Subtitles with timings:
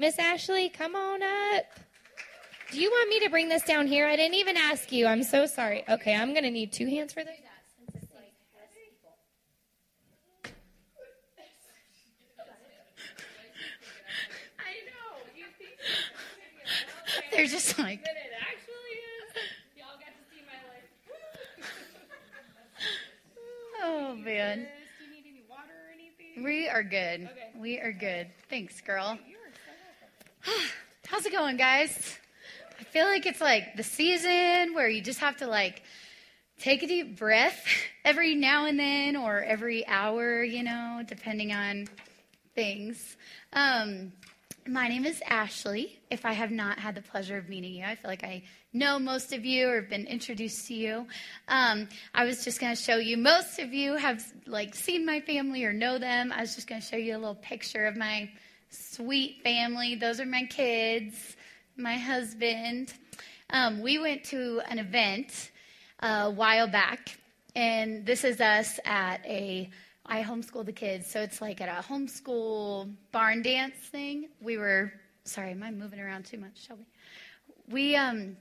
[0.00, 1.64] Miss Ashley, come on up.
[2.70, 4.06] Do you want me to bring this down here?
[4.06, 5.08] I didn't even ask you.
[5.08, 5.82] I'm so sorry.
[5.88, 7.34] Okay, I'm going to need two hands for this.
[17.32, 18.04] They're just like.
[23.80, 24.66] Oh man.
[26.36, 27.30] We are good.
[27.56, 28.26] We are good.
[28.50, 29.16] Thanks, girl.
[31.08, 32.18] How's it going, guys?
[32.78, 35.82] I feel like it's like the season where you just have to like
[36.60, 37.64] take a deep breath
[38.04, 41.88] every now and then or every hour, you know, depending on
[42.54, 43.16] things.
[43.52, 44.12] Um,
[44.66, 45.98] my name is Ashley.
[46.10, 48.42] If I have not had the pleasure of meeting you, I feel like I
[48.72, 51.06] know most of you or have been introduced to you.
[51.48, 53.16] Um, I was just going to show you.
[53.16, 56.32] Most of you have like seen my family or know them.
[56.32, 58.30] I was just going to show you a little picture of my
[58.70, 59.94] sweet family.
[59.94, 61.36] Those are my kids,
[61.76, 62.94] my husband.
[63.50, 65.50] Um, we went to an event
[66.00, 67.18] uh, a while back,
[67.54, 69.70] and this is us at a
[70.10, 74.28] I homeschool the kids, so it's like at a homeschool barn dance thing.
[74.40, 74.92] We were
[75.24, 76.86] sorry, am I moving around too much, Shelby?
[77.68, 78.36] We um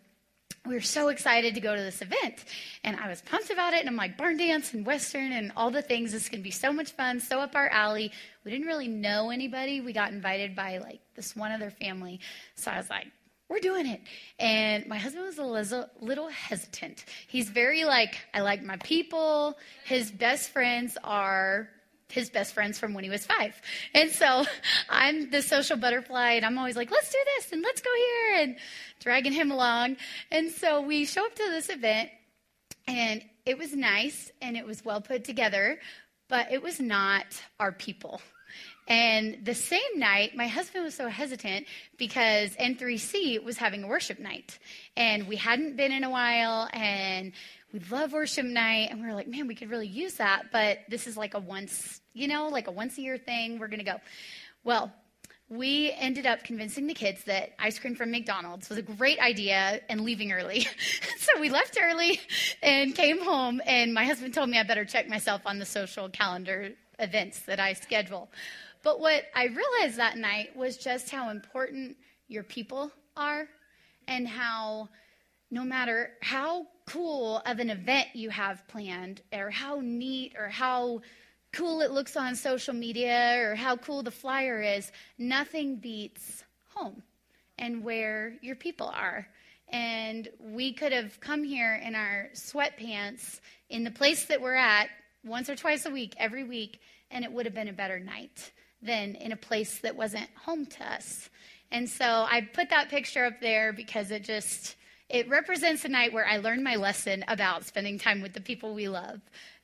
[0.68, 2.44] we were so excited to go to this event,
[2.84, 3.80] and I was pumped about it.
[3.80, 6.12] And I'm like, barn dance and western and all the things.
[6.12, 8.12] This is gonna be so much fun, so up our alley.
[8.44, 9.82] We didn't really know anybody.
[9.82, 12.20] We got invited by like this one other family,
[12.56, 13.08] so I was like,
[13.50, 14.02] we're doing it.
[14.40, 17.06] And my husband was a little hesitant.
[17.28, 19.58] He's very like, I like my people.
[19.86, 21.70] His best friends are
[22.10, 23.60] his best friends from when he was five.
[23.94, 24.46] And so
[24.90, 28.44] I'm the social butterfly, and I'm always like, let's do this and let's go here,
[28.44, 28.56] and
[29.00, 29.98] dragging him along.
[30.32, 32.10] And so we show up to this event,
[32.88, 35.80] and it was nice and it was well put together,
[36.28, 37.26] but it was not
[37.60, 38.22] our people.
[38.88, 44.18] And the same night, my husband was so hesitant because N3C was having a worship
[44.18, 44.60] night.
[44.96, 47.34] And we hadn't been in a while, and
[47.74, 48.90] we love worship night.
[48.92, 50.52] And we were like, man, we could really use that.
[50.52, 53.60] But this is like a once, you know, like a once a year thing.
[53.60, 53.98] We're going to go.
[54.64, 54.92] Well,
[55.50, 59.80] we ended up convincing the kids that ice cream from McDonald's was a great idea
[59.88, 60.62] and leaving early.
[61.20, 62.20] so we left early
[62.62, 63.62] and came home.
[63.66, 67.60] And my husband told me I better check myself on the social calendar events that
[67.60, 68.30] I schedule.
[68.84, 71.98] But what I realized that night was just how important
[72.28, 73.48] your people are
[74.08, 74.90] and how
[75.50, 81.02] no matter how cool of an event you have planned or how neat or how
[81.52, 86.44] cool it looks on social media or how cool the flyer is, nothing beats
[86.74, 87.04] home
[87.58, 89.28] and where your people are.
[89.70, 94.88] And we could have come here in our sweatpants in the place that we're at
[95.26, 96.80] once or twice a week, every week,
[97.12, 100.66] and it would have been a better night than in a place that wasn't home
[100.66, 101.30] to us.
[101.72, 104.78] And so I put that picture up there because it just
[105.10, 108.74] it represents a night where I learned my lesson about spending time with the people
[108.74, 109.22] we love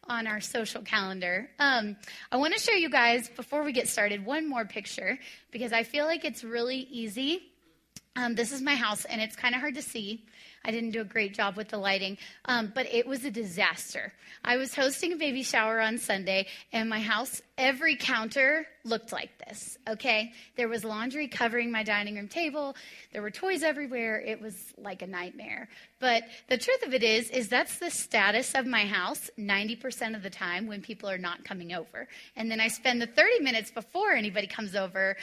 [0.08, 1.50] on our social calendar.
[1.60, 1.96] Um,
[2.32, 5.18] I want to show you guys before we get started one more picture
[5.52, 7.42] because I feel like it's really easy.
[8.16, 10.24] Um, this is my house, and it's kind of hard to see.
[10.66, 14.14] I didn't do a great job with the lighting, um, but it was a disaster.
[14.46, 19.38] I was hosting a baby shower on Sunday, and my house, every counter looked like
[19.40, 20.32] this, okay?
[20.56, 22.76] There was laundry covering my dining room table.
[23.12, 24.22] There were toys everywhere.
[24.22, 25.70] It was like a nightmare.
[26.00, 30.24] But the truth of it is, is that's the status of my house 90% of
[30.24, 32.08] the time when people are not coming over.
[32.36, 35.18] And then I spend the 30 minutes before anybody comes over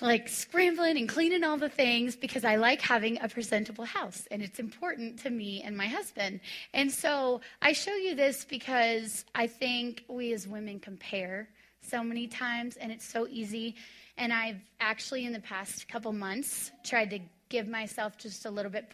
[0.00, 4.42] like scrambling and cleaning all the things because I like having a presentable house and
[4.42, 6.40] it's important to me and my husband.
[6.74, 11.48] And so I show you this because I think we as women compare
[11.80, 13.76] so many times and it's so easy.
[14.18, 18.70] And I've actually, in the past couple months, tried to give myself just a little
[18.70, 18.92] bit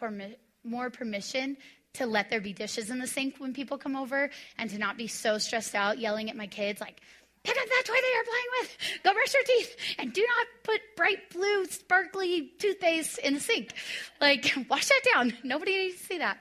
[0.64, 1.56] more permission
[1.94, 4.96] to let there be dishes in the sink when people come over and to not
[4.96, 7.00] be so stressed out yelling at my kids like
[7.44, 9.02] Pick up that toy that you're playing with.
[9.02, 9.76] Go brush your teeth.
[9.98, 13.72] And do not put bright blue, sparkly toothpaste in the sink.
[14.20, 15.34] Like, wash that down.
[15.42, 16.38] Nobody needs to see that.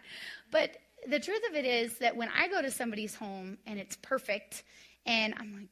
[0.51, 0.77] But
[1.07, 4.63] the truth of it is that when I go to somebody's home and it's perfect,
[5.05, 5.69] and I'm like,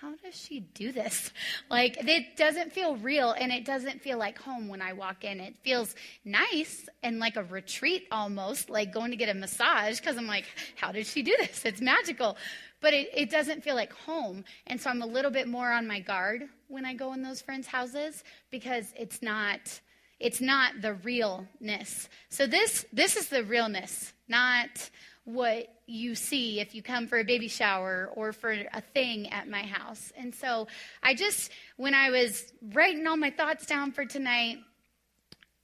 [0.00, 1.30] how does she do this?
[1.70, 5.40] Like, it doesn't feel real and it doesn't feel like home when I walk in.
[5.40, 5.94] It feels
[6.24, 10.44] nice and like a retreat almost, like going to get a massage because I'm like,
[10.76, 11.64] how did she do this?
[11.64, 12.36] It's magical
[12.84, 14.44] but it, it doesn't feel like home.
[14.66, 17.40] And so I'm a little bit more on my guard when I go in those
[17.40, 19.80] friends' houses because it's not
[20.20, 22.10] it's not the realness.
[22.28, 24.90] So this this is the realness, not
[25.24, 29.48] what you see if you come for a baby shower or for a thing at
[29.48, 30.12] my house.
[30.18, 30.68] And so
[31.02, 34.58] I just, when I was writing all my thoughts down for tonight,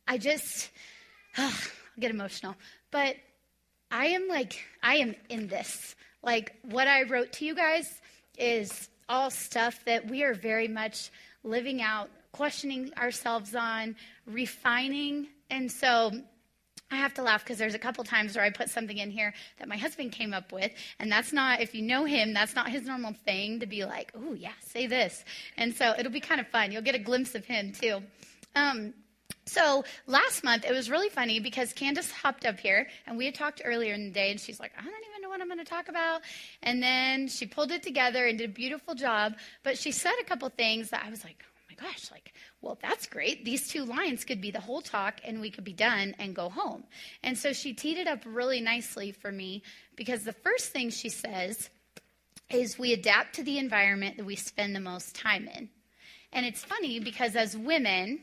[0.08, 0.70] I just,
[1.36, 2.56] oh, I'll get emotional.
[2.90, 3.16] But
[3.90, 5.94] I am like, I am in this.
[6.22, 8.00] Like, what I wrote to you guys
[8.38, 11.10] is all stuff that we are very much
[11.42, 13.96] living out, questioning ourselves on,
[14.26, 15.28] refining.
[15.50, 16.12] And so
[16.90, 19.32] I have to laugh because there's a couple times where I put something in here
[19.58, 22.68] that my husband came up with, and that's not, if you know him, that's not
[22.68, 25.24] his normal thing to be like, oh, yeah, say this.
[25.56, 26.72] And so it'll be kind of fun.
[26.72, 28.02] You'll get a glimpse of him, too.
[28.54, 28.92] Um,
[29.50, 33.34] so last month, it was really funny because Candace hopped up here, and we had
[33.34, 35.58] talked earlier in the day, and she's like, I don't even know what I'm going
[35.58, 36.20] to talk about.
[36.62, 40.24] And then she pulled it together and did a beautiful job, but she said a
[40.24, 42.32] couple things that I was like, oh my gosh, like,
[42.62, 43.44] well, that's great.
[43.44, 46.48] These two lines could be the whole talk and we could be done and go
[46.48, 46.84] home.
[47.24, 49.62] And so she teed it up really nicely for me
[49.96, 51.70] because the first thing she says
[52.50, 55.70] is we adapt to the environment that we spend the most time in.
[56.32, 58.20] And it's funny because as women,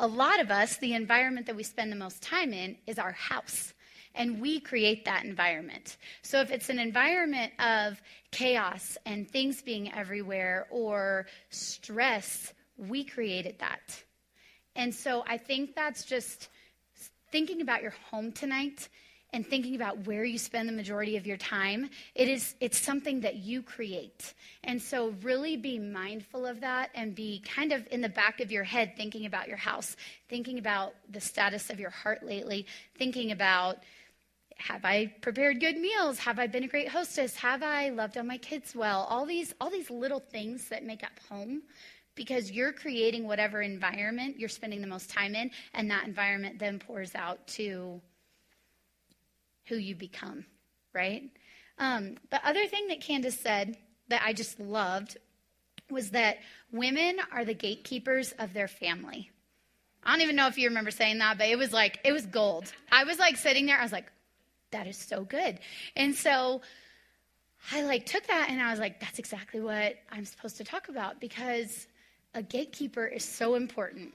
[0.00, 3.12] a lot of us, the environment that we spend the most time in is our
[3.12, 3.74] house.
[4.14, 5.96] And we create that environment.
[6.22, 8.00] So if it's an environment of
[8.32, 14.02] chaos and things being everywhere or stress, we created that.
[14.74, 16.48] And so I think that's just
[17.30, 18.88] thinking about your home tonight
[19.32, 23.20] and thinking about where you spend the majority of your time it is it's something
[23.20, 24.34] that you create.
[24.64, 28.50] And so really be mindful of that and be kind of in the back of
[28.50, 29.96] your head thinking about your house
[30.28, 32.66] thinking about the status of your heart lately
[32.96, 33.78] thinking about
[34.56, 36.18] have i prepared good meals?
[36.18, 37.36] Have i been a great hostess?
[37.36, 39.06] Have i loved on my kids well?
[39.08, 41.62] All these all these little things that make up home
[42.16, 46.80] because you're creating whatever environment you're spending the most time in, and that environment then
[46.80, 48.00] pours out to
[49.68, 50.44] who you become,
[50.92, 51.30] right?
[51.78, 53.76] Um, the other thing that Candace said
[54.08, 55.16] that I just loved
[55.90, 56.38] was that
[56.72, 59.30] women are the gatekeepers of their family.
[60.02, 62.26] I don't even know if you remember saying that, but it was like, it was
[62.26, 62.72] gold.
[62.90, 64.10] I was like sitting there, I was like,
[64.70, 65.58] that is so good.
[65.96, 66.60] And so
[67.72, 70.88] I like took that and I was like, that's exactly what I'm supposed to talk
[70.88, 71.86] about because
[72.34, 74.12] a gatekeeper is so important.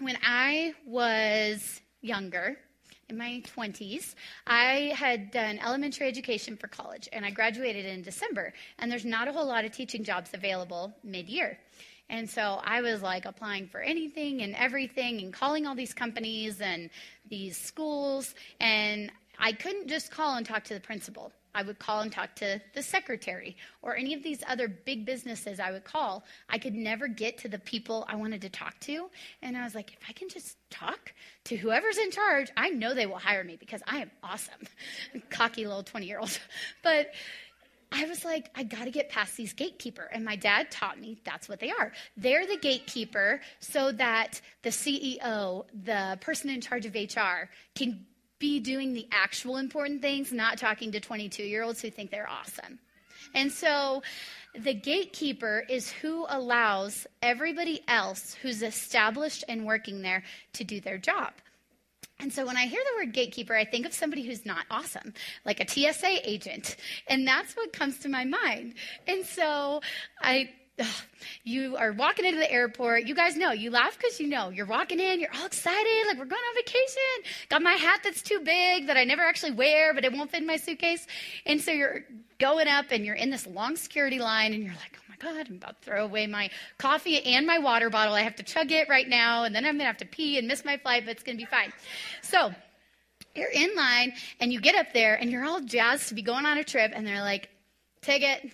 [0.00, 2.58] When I was younger,
[3.08, 4.14] in my 20s,
[4.46, 8.52] I had done elementary education for college, and I graduated in December.
[8.78, 11.58] And there's not a whole lot of teaching jobs available mid year.
[12.08, 16.60] And so I was like applying for anything and everything and calling all these companies
[16.60, 16.90] and
[17.28, 18.34] these schools.
[18.60, 21.32] And I couldn't just call and talk to the principal.
[21.56, 25.58] I would call and talk to the secretary or any of these other big businesses
[25.58, 26.22] I would call.
[26.50, 29.08] I could never get to the people I wanted to talk to.
[29.40, 31.14] And I was like, if I can just talk
[31.44, 34.60] to whoever's in charge, I know they will hire me because I am awesome.
[35.30, 36.38] Cocky little 20 year old.
[36.82, 37.12] But
[37.90, 40.08] I was like, I got to get past these gatekeeper.
[40.12, 41.92] And my dad taught me that's what they are.
[42.16, 48.04] They're the gatekeeper so that the CEO, the person in charge of HR, can
[48.38, 52.28] be doing the actual important things, not talking to 22 year olds who think they're
[52.28, 52.78] awesome.
[53.34, 54.02] And so
[54.54, 60.22] the gatekeeper is who allows everybody else who's established and working there
[60.54, 61.32] to do their job.
[62.18, 65.12] And so when I hear the word gatekeeper, I think of somebody who's not awesome,
[65.44, 66.76] like a TSA agent.
[67.08, 68.74] And that's what comes to my mind.
[69.06, 69.82] And so
[70.22, 70.86] I ugh,
[71.44, 73.06] you are walking into the airport.
[73.06, 74.50] You guys know, you laugh because you know.
[74.50, 77.32] You're walking in, you're all excited, like we're going on vacation.
[77.48, 80.40] Got my hat that's too big that I never actually wear, but it won't fit
[80.40, 81.06] in my suitcase.
[81.44, 82.04] And so you're
[82.38, 85.46] going up and you're in this long security line and you're like, oh my God,
[85.48, 88.14] I'm about to throw away my coffee and my water bottle.
[88.14, 90.38] I have to chug it right now, and then I'm going to have to pee
[90.38, 91.72] and miss my flight, but it's going to be fine.
[92.22, 92.52] So,
[93.34, 96.46] you're in line and you get up there and you're all jazzed to be going
[96.46, 97.48] on a trip, and they're like,
[98.02, 98.50] ticket,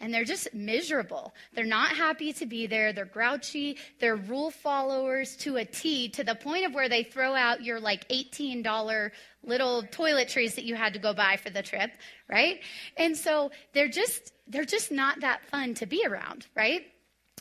[0.00, 1.34] and they're just miserable.
[1.54, 2.92] They're not happy to be there.
[2.92, 3.78] They're grouchy.
[3.98, 7.80] They're rule followers to a T, to the point of where they throw out your
[7.80, 9.10] like $18
[9.42, 11.90] little toiletries that you had to go buy for the trip,
[12.28, 12.60] right?
[12.96, 16.82] And so they're just they're just not that fun to be around, right?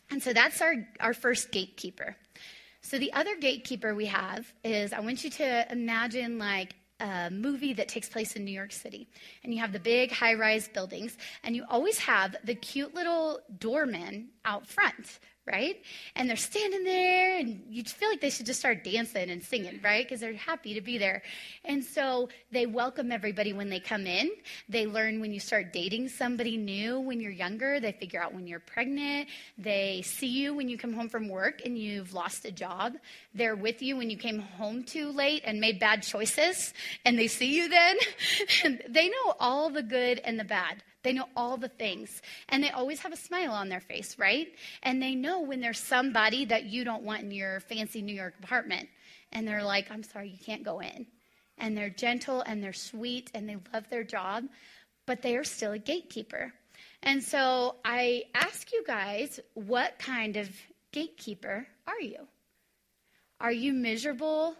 [0.09, 2.15] And so that's our our first gatekeeper.
[2.81, 7.73] So the other gatekeeper we have is I want you to imagine like a movie
[7.73, 9.07] that takes place in New York City.
[9.43, 13.39] And you have the big high rise buildings, and you always have the cute little
[13.59, 15.81] doorman out front, right?
[16.15, 19.79] And they're standing there, and you feel like they should just start dancing and singing,
[19.83, 20.05] right?
[20.05, 21.21] Because they're happy to be there.
[21.63, 24.31] And so they welcome everybody when they come in.
[24.69, 27.79] They learn when you start dating somebody new when you're younger.
[27.79, 29.29] They figure out when you're pregnant.
[29.57, 32.95] They see you when you come home from work and you've lost a job.
[33.35, 36.73] They're with you when you came home too late and made bad choices,
[37.05, 37.97] and they see you then.
[38.89, 40.81] they know all the good and the bad.
[41.05, 42.21] They know all the things.
[42.49, 44.47] And they always have a smile on their face, right?
[44.81, 48.33] And they know when there's somebody that you don't want in your fancy New York
[48.43, 48.89] apartment.
[49.31, 51.05] And they're like, I'm sorry, you can't go in.
[51.59, 54.45] And they're gentle and they're sweet and they love their job,
[55.05, 56.51] but they are still a gatekeeper.
[57.03, 60.49] And so I ask you guys, what kind of
[60.91, 62.27] gatekeeper are you?
[63.39, 64.55] Are you miserable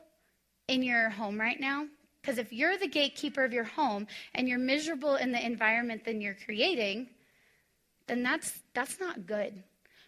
[0.68, 1.88] in your home right now?
[2.26, 6.20] Because if you're the gatekeeper of your home and you're miserable in the environment that
[6.20, 7.08] you're creating,
[8.08, 9.62] then that's, that's not good.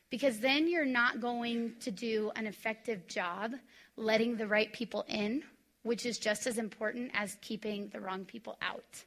[0.09, 3.51] Because then you're not going to do an effective job
[3.97, 5.43] letting the right people in,
[5.83, 9.05] which is just as important as keeping the wrong people out.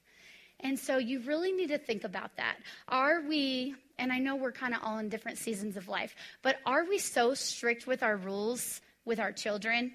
[0.61, 2.59] And so you really need to think about that.
[2.87, 6.59] Are we, and I know we're kind of all in different seasons of life, but
[6.65, 9.91] are we so strict with our rules with our children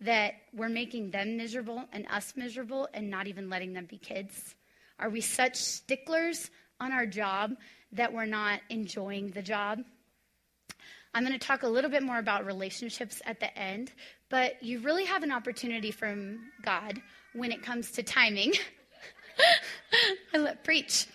[0.00, 4.54] that we're making them miserable and us miserable and not even letting them be kids?
[4.98, 7.52] Are we such sticklers on our job
[7.92, 9.80] that we're not enjoying the job?
[11.12, 13.92] I'm going to talk a little bit more about relationships at the end,
[14.28, 17.00] but you really have an opportunity from God
[17.32, 18.52] when it comes to timing.
[20.34, 21.08] I let preach.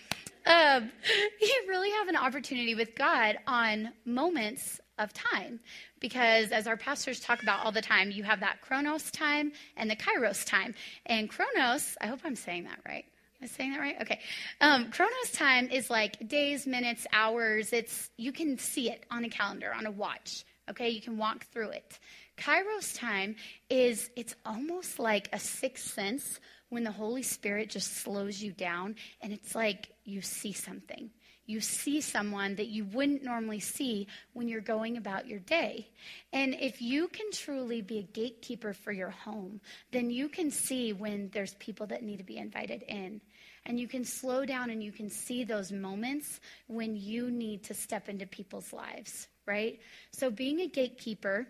[0.45, 0.91] Um,
[1.41, 5.59] you really have an opportunity with God on moments of time.
[5.99, 9.89] Because as our pastors talk about all the time, you have that chronos time and
[9.89, 10.73] the kairos time.
[11.05, 13.05] And chronos, I hope I'm saying that right.
[13.41, 14.01] Am I saying that right?
[14.01, 14.19] Okay.
[14.61, 17.73] Um, chronos time is like days, minutes, hours.
[17.73, 20.45] It's you can see it on a calendar, on a watch.
[20.69, 21.99] Okay, you can walk through it.
[22.37, 23.35] Kairos time
[23.69, 28.95] is it's almost like a sixth sense when the Holy Spirit just slows you down
[29.21, 31.09] and it's like you see something
[31.45, 35.87] you see someone that you wouldn't normally see when you're going about your day.
[36.33, 39.61] And if you can truly be a gatekeeper for your home,
[39.91, 43.21] then you can see when there's people that need to be invited in.
[43.65, 47.73] And you can slow down and you can see those moments when you need to
[47.73, 49.79] step into people's lives, right?
[50.11, 51.47] So being a gatekeeper,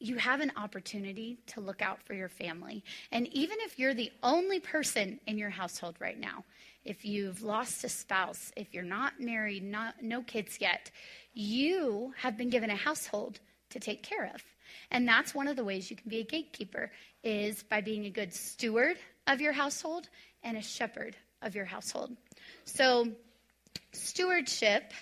[0.00, 2.84] you have an opportunity to look out for your family.
[3.10, 6.44] And even if you're the only person in your household right now,
[6.84, 10.90] if you've lost a spouse, if you're not married, not, no kids yet,
[11.32, 14.42] you have been given a household to take care of.
[14.90, 16.90] And that's one of the ways you can be a gatekeeper
[17.22, 20.08] is by being a good steward of your household
[20.42, 22.16] and a shepherd of your household.
[22.64, 23.08] So
[23.92, 24.92] stewardship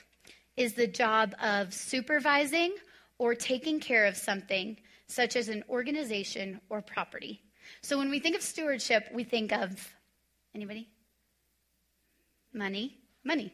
[0.56, 2.74] is the job of supervising
[3.18, 7.42] or taking care of something such as an organization or property.
[7.82, 9.94] So when we think of stewardship, we think of
[10.54, 10.88] anybody?
[12.54, 13.52] Money, money.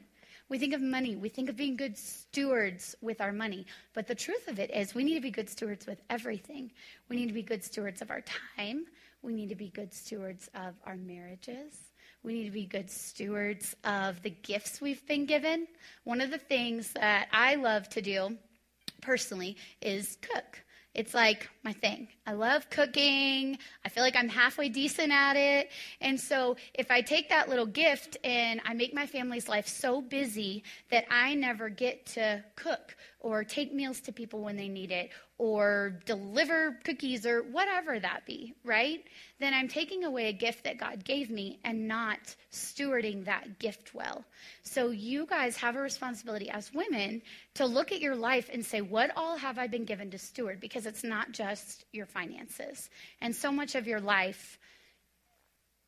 [0.48, 1.14] We think of money.
[1.14, 3.66] We think of being good stewards with our money.
[3.92, 6.70] But the truth of it is, we need to be good stewards with everything.
[7.08, 8.22] We need to be good stewards of our
[8.56, 8.86] time.
[9.22, 11.90] We need to be good stewards of our marriages.
[12.22, 15.66] We need to be good stewards of the gifts we've been given.
[16.04, 18.36] One of the things that I love to do
[19.02, 20.64] personally is cook.
[20.98, 22.08] It's like my thing.
[22.26, 23.56] I love cooking.
[23.84, 25.70] I feel like I'm halfway decent at it.
[26.00, 30.02] And so if I take that little gift and I make my family's life so
[30.02, 34.92] busy that I never get to cook or take meals to people when they need
[34.92, 39.04] it or deliver cookies or whatever that be, right?
[39.40, 42.18] Then I'm taking away a gift that God gave me and not
[42.52, 44.24] stewarding that gift well.
[44.62, 47.22] So you guys have a responsibility as women
[47.54, 50.60] to look at your life and say, what all have I been given to steward?
[50.60, 52.88] Because it's not just your finances.
[53.20, 54.58] And so much of your life,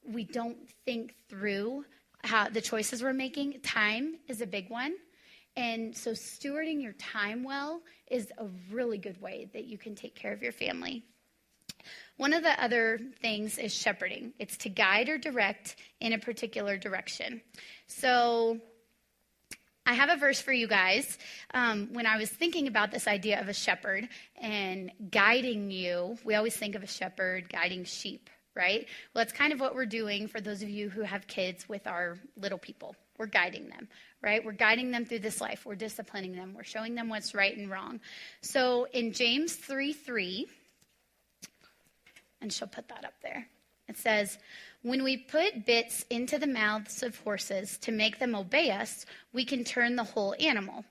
[0.04, 1.84] we don't think through
[2.22, 3.60] how the choices we're making.
[3.62, 4.94] Time is a big one.
[5.56, 10.14] And so, stewarding your time well is a really good way that you can take
[10.14, 11.04] care of your family.
[12.16, 16.76] One of the other things is shepherding it's to guide or direct in a particular
[16.76, 17.40] direction.
[17.86, 18.60] So,
[19.86, 21.18] I have a verse for you guys.
[21.52, 24.08] Um, when I was thinking about this idea of a shepherd
[24.40, 28.86] and guiding you, we always think of a shepherd guiding sheep, right?
[29.14, 31.88] Well, it's kind of what we're doing for those of you who have kids with
[31.88, 32.94] our little people.
[33.18, 33.88] We're guiding them,
[34.22, 34.44] right?
[34.44, 35.64] We're guiding them through this life.
[35.64, 36.54] We're disciplining them.
[36.54, 38.00] We're showing them what's right and wrong.
[38.42, 40.46] So in James 3 3,
[42.40, 43.46] and she'll put that up there,
[43.88, 44.38] it says,
[44.82, 49.44] When we put bits into the mouths of horses to make them obey us, we
[49.44, 50.84] can turn the whole animal.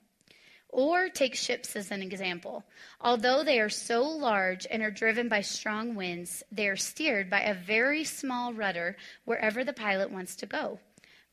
[0.71, 2.63] Or take ships as an example.
[3.01, 7.41] Although they are so large and are driven by strong winds, they are steered by
[7.41, 8.95] a very small rudder
[9.25, 10.77] wherever the pilot wants to go.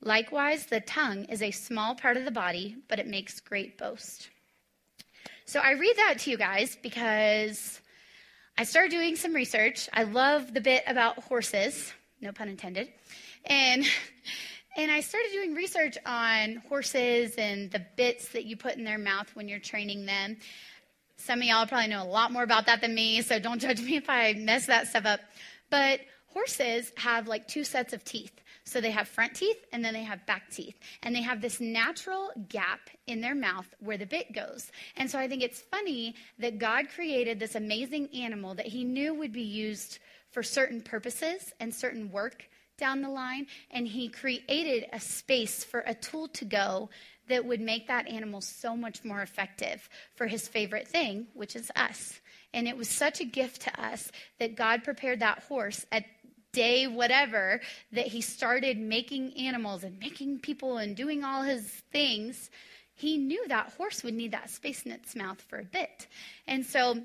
[0.00, 4.29] Likewise, the tongue is a small part of the body, but it makes great boast.
[5.47, 7.81] So I read that to you guys because
[8.59, 9.88] I started doing some research.
[9.93, 12.88] I love the bit about horses, no pun intended.
[13.45, 13.85] And
[14.76, 18.99] and I started doing research on horses and the bits that you put in their
[18.99, 20.37] mouth when you're training them.
[21.17, 23.81] Some of y'all probably know a lot more about that than me, so don't judge
[23.81, 25.21] me if I mess that stuff up.
[25.71, 28.33] But horses have like two sets of teeth.
[28.66, 30.75] So they have front teeth and then they have back teeth.
[31.02, 34.70] And they have this natural gap in their mouth where the bit goes.
[34.96, 39.14] And so I think it's funny that God created this amazing animal that he knew
[39.14, 43.46] would be used for certain purposes and certain work down the line.
[43.70, 46.90] And he created a space for a tool to go
[47.28, 51.70] that would make that animal so much more effective for his favorite thing, which is
[51.76, 52.20] us.
[52.52, 56.04] And it was such a gift to us that God prepared that horse at
[56.57, 57.61] day whatever
[57.93, 62.51] that he started making animals and making people and doing all his things,
[62.95, 66.07] he knew that horse would need that space in its mouth for a bit.
[66.47, 67.05] And so I'm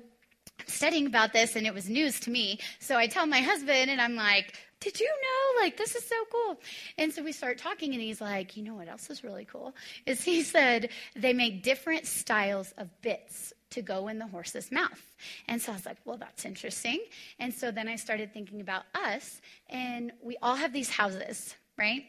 [0.66, 2.58] studying about this and it was news to me.
[2.80, 5.60] So I tell my husband and I'm like, did you know?
[5.62, 6.58] Like, this is so cool.
[6.98, 9.76] And so we start talking, and he's like, you know what else is really cool?
[10.06, 15.00] Is he said they make different styles of bits to go in the horse's mouth.
[15.48, 17.00] And so I was like, well, that's interesting.
[17.38, 22.04] And so then I started thinking about us, and we all have these houses, right?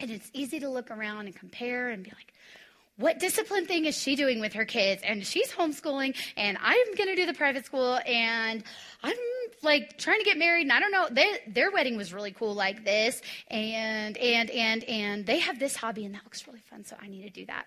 [0.00, 2.32] And it's easy to look around and compare and be like,
[2.96, 5.02] what discipline thing is she doing with her kids?
[5.04, 8.62] And she's homeschooling, and I'm going to do the private school, and
[9.02, 9.16] I'm
[9.62, 11.08] like trying to get married, and I don't know.
[11.10, 15.74] They, their wedding was really cool, like this, and and and and they have this
[15.74, 16.84] hobby, and that looks really fun.
[16.84, 17.66] So I need to do that.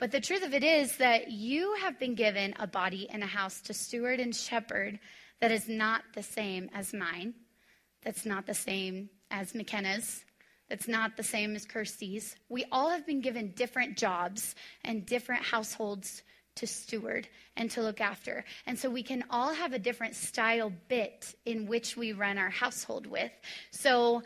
[0.00, 3.26] But the truth of it is that you have been given a body and a
[3.26, 4.98] house to steward and shepherd
[5.42, 7.34] that is not the same as mine,
[8.02, 10.24] that's not the same as McKenna's,
[10.70, 12.34] that's not the same as Kirsty's.
[12.48, 14.54] We all have been given different jobs
[14.86, 16.22] and different households
[16.56, 18.46] to steward and to look after.
[18.66, 22.50] And so we can all have a different style bit in which we run our
[22.50, 23.32] household with.
[23.70, 24.22] So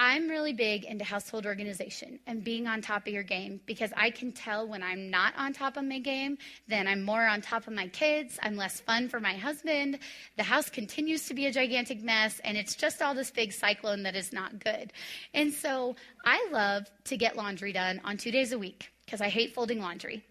[0.00, 4.10] I'm really big into household organization and being on top of your game because I
[4.10, 6.38] can tell when I'm not on top of my game,
[6.68, 8.38] then I'm more on top of my kids.
[8.40, 9.98] I'm less fun for my husband.
[10.36, 14.04] The house continues to be a gigantic mess, and it's just all this big cyclone
[14.04, 14.92] that is not good.
[15.34, 19.28] And so I love to get laundry done on two days a week because I
[19.28, 20.22] hate folding laundry.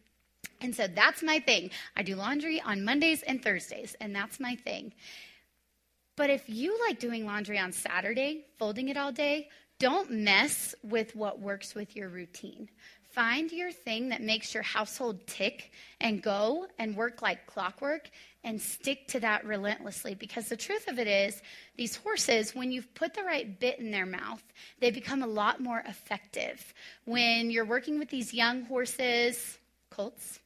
[0.62, 1.72] And so that's my thing.
[1.96, 4.94] I do laundry on Mondays and Thursdays, and that's my thing.
[6.18, 9.50] But if you like doing laundry on Saturday, folding it all day,
[9.80, 12.68] don't mess with what works with your routine.
[13.04, 18.10] Find your thing that makes your household tick and go and work like clockwork
[18.44, 21.42] and stick to that relentlessly because the truth of it is,
[21.78, 24.44] these horses, when you've put the right bit in their mouth,
[24.80, 26.74] they become a lot more effective.
[27.06, 29.60] When you're working with these young horses,
[29.92, 30.40] colts,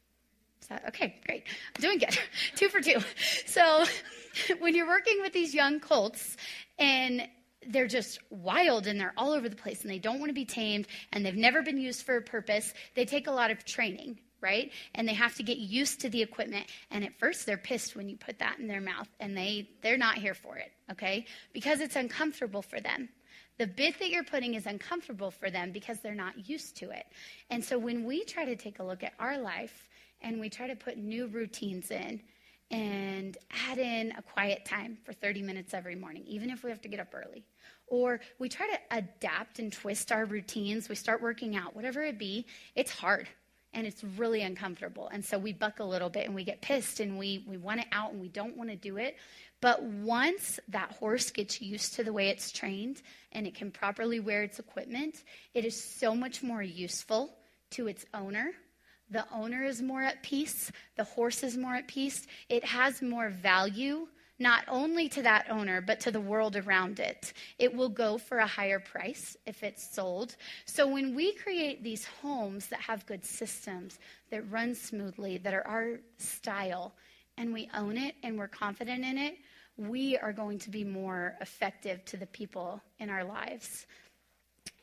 [0.72, 0.88] that?
[0.88, 1.44] Okay, great.
[1.76, 2.18] I'm doing good.
[2.56, 2.98] two for two.
[3.46, 3.86] So
[4.60, 6.38] when you're working with these young colts
[6.80, 7.28] and
[7.68, 10.46] they're just wild and they're all over the place and they don't want to be
[10.46, 14.18] tamed and they've never been used for a purpose, they take a lot of training,
[14.40, 14.72] right?
[14.96, 16.66] And they have to get used to the equipment.
[16.90, 19.98] And at first they're pissed when you put that in their mouth and they they're
[19.98, 21.26] not here for it, okay?
[21.54, 23.10] Because it's uncomfortable for them.
[23.58, 27.06] The bit that you're putting is uncomfortable for them because they're not used to it.
[27.52, 29.88] And so when we try to take a look at our life
[30.22, 32.22] and we try to put new routines in
[32.72, 33.38] and
[33.70, 36.88] add in a quiet time for 30 minutes every morning, even if we have to
[36.88, 37.44] get up early.
[37.88, 40.88] Or we try to adapt and twist our routines.
[40.88, 42.46] We start working out, whatever it be.
[42.76, 43.28] It's hard
[43.74, 45.10] and it's really uncomfortable.
[45.12, 47.82] And so we buck a little bit and we get pissed and we, we want
[47.82, 49.18] it out and we don't want to do it.
[49.60, 53.02] But once that horse gets used to the way it's trained
[53.34, 57.36] and it can properly wear its equipment, it is so much more useful
[57.72, 58.52] to its owner
[59.12, 62.26] the owner is more at peace, the horse is more at peace.
[62.50, 64.08] It has more value,
[64.40, 67.34] not only to that owner, but to the world around it.
[67.60, 70.36] It will go for a higher price if it's sold.
[70.66, 74.00] So when we create these homes that have good systems,
[74.32, 76.94] that run smoothly, that are our style,
[77.38, 79.36] and we own it and we're confident in it,
[79.78, 83.88] we are going to be more effective to the people in our lives.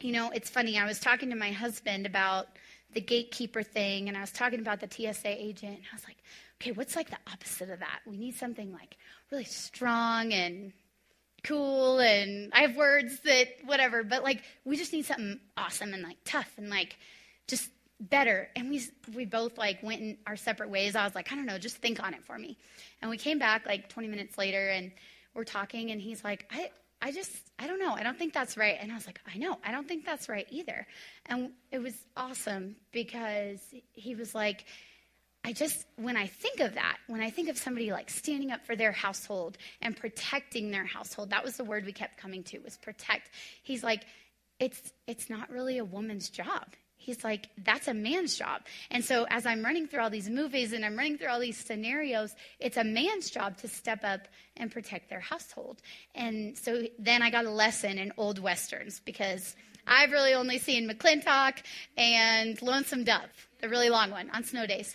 [0.00, 2.48] You know, it's funny, I was talking to my husband about
[2.94, 6.16] the gatekeeper thing, and I was talking about the TSA agent, and I was like,
[6.60, 8.00] okay, what's like the opposite of that?
[8.06, 8.96] We need something like
[9.30, 10.72] really strong and
[11.44, 16.02] cool, and I have words that whatever, but like we just need something awesome and
[16.02, 16.96] like tough and like
[17.46, 17.70] just
[18.00, 18.48] better.
[18.54, 18.82] And we,
[19.14, 20.94] we both like went in our separate ways.
[20.94, 22.56] I was like, I don't know, just think on it for me.
[23.02, 24.92] And we came back like 20 minutes later and
[25.34, 26.70] we're talking and he's like, I,
[27.00, 27.92] I just, I don't know.
[27.92, 28.76] I don't think that's right.
[28.80, 29.58] And I was like, I know.
[29.64, 30.86] I don't think that's right either.
[31.26, 33.60] And it was awesome because
[33.92, 34.64] he was like,
[35.44, 38.66] I just, when I think of that, when I think of somebody like standing up
[38.66, 42.58] for their household and protecting their household, that was the word we kept coming to
[42.58, 43.30] was protect.
[43.62, 44.04] He's like,
[44.58, 46.66] it's, it's not really a woman's job.
[47.08, 48.60] He's like, that's a man's job.
[48.90, 51.56] And so as I'm running through all these movies and I'm running through all these
[51.56, 55.80] scenarios, it's a man's job to step up and protect their household.
[56.14, 60.86] And so then I got a lesson in old westerns because I've really only seen
[60.86, 61.62] McLintock
[61.96, 64.94] and Lonesome Dove, the really long one on snow days.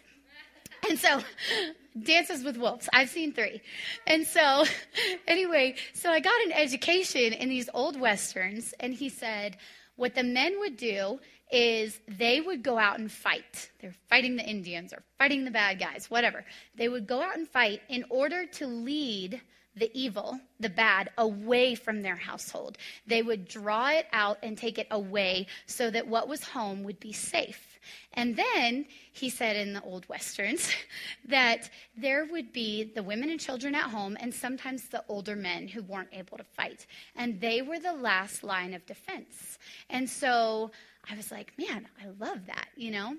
[0.87, 1.19] And so,
[1.99, 3.59] Dances with Wolves, I've seen three.
[4.05, 4.65] And so,
[5.27, 9.57] anyway, so I got an education in these old westerns, and he said,
[9.95, 11.19] what the men would do
[11.51, 13.69] is they would go out and fight.
[13.79, 16.45] They're fighting the Indians or fighting the bad guys, whatever.
[16.75, 19.41] They would go out and fight in order to lead
[19.75, 22.77] the evil, the bad, away from their household.
[23.07, 26.99] They would draw it out and take it away so that what was home would
[26.99, 27.79] be safe.
[28.13, 30.69] And then he said in the old westerns
[31.27, 35.67] that there would be the women and children at home and sometimes the older men
[35.67, 36.85] who weren't able to fight.
[37.15, 39.57] And they were the last line of defense.
[39.89, 40.71] And so
[41.09, 43.15] I was like, man, I love that, you know?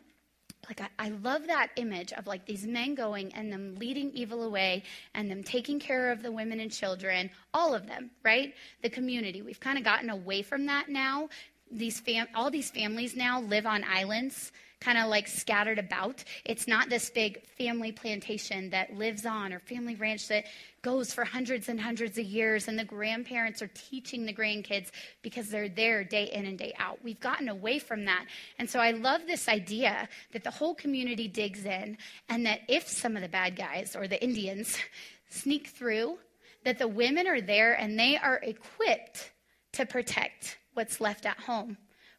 [0.69, 4.45] like I, I, love that image of like these men going and them leading evil
[4.45, 4.83] away
[5.15, 9.43] and them taking care of the women and children all of them right the community
[9.43, 11.29] we've kind of gotten away from that now
[11.71, 14.53] these fam- all these families now live on islands
[14.85, 16.23] kind of like scattered about.
[16.45, 20.45] It's not this big family plantation that lives on or family ranch that
[20.85, 24.91] goes for hundreds and hundreds of years, and the grandparents are teaching the grandkids
[25.23, 26.99] because they're there day in and day out.
[27.03, 28.27] We've gotten away from that.
[28.59, 31.97] And so I love this idea that the whole community digs in,
[32.29, 34.77] and that if some of the bad guys or the Indians
[35.31, 36.19] sneak through,
[36.65, 39.33] that the women are there and they are equipped
[39.73, 41.79] to protect what's left at home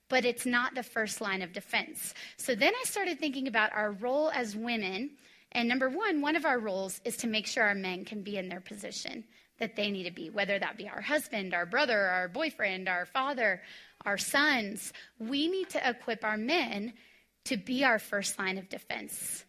[0.10, 2.14] but it's not the first line of defense.
[2.38, 5.12] So then I started thinking about our role as women.
[5.56, 8.36] And number one, one of our roles is to make sure our men can be
[8.36, 9.24] in their position
[9.58, 13.06] that they need to be, whether that be our husband, our brother, our boyfriend, our
[13.06, 13.62] father,
[14.06, 14.92] our sons.
[15.18, 16.92] We need to equip our men
[17.46, 19.46] to be our first line of defense.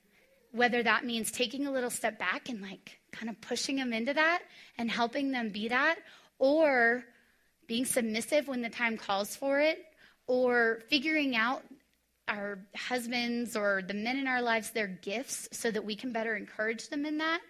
[0.52, 4.14] Whether that means taking a little step back and like kind of pushing them into
[4.14, 4.42] that
[4.78, 5.98] and helping them be that,
[6.38, 7.04] or
[7.66, 9.84] being submissive when the time calls for it,
[10.28, 11.64] or figuring out
[12.28, 16.36] our husbands or the men in our lives their gifts so that we can better
[16.36, 17.40] encourage them in that.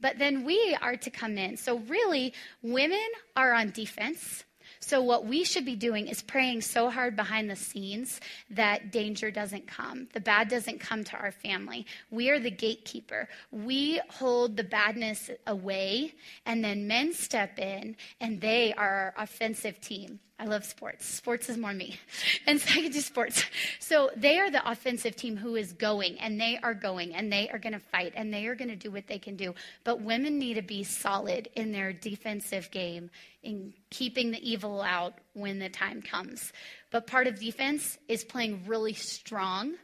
[0.00, 1.56] But then we are to come in.
[1.56, 4.44] So, really, women are on defense.
[4.80, 9.30] So, what we should be doing is praying so hard behind the scenes that danger
[9.30, 11.86] doesn't come, the bad doesn't come to our family.
[12.10, 13.28] We are the gatekeeper.
[13.50, 16.14] We hold the badness away,
[16.46, 20.18] and then men step in, and they are our offensive team.
[20.40, 21.04] I love sports.
[21.04, 21.98] Sports is more me.
[22.46, 23.44] And so I can do sports.
[23.78, 27.50] So they are the offensive team who is going, and they are going, and they
[27.50, 29.54] are going to fight, and they are going to do what they can do.
[29.84, 33.10] But women need to be solid in their defensive game,
[33.42, 36.52] in keeping the evil out when the time comes.
[36.90, 39.74] But part of defense is playing really strong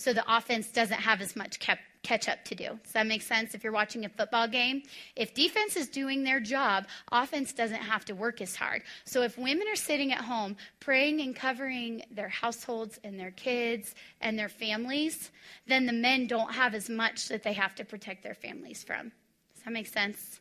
[0.00, 2.78] so the offense doesn't have as much kept catch up to do.
[2.82, 3.54] Does that make sense?
[3.54, 4.82] If you're watching a football game,
[5.16, 8.82] if defense is doing their job, offense doesn't have to work as hard.
[9.04, 13.94] So if women are sitting at home praying and covering their households and their kids
[14.20, 15.30] and their families,
[15.66, 19.12] then the men don't have as much that they have to protect their families from.
[19.54, 20.40] Does that make sense?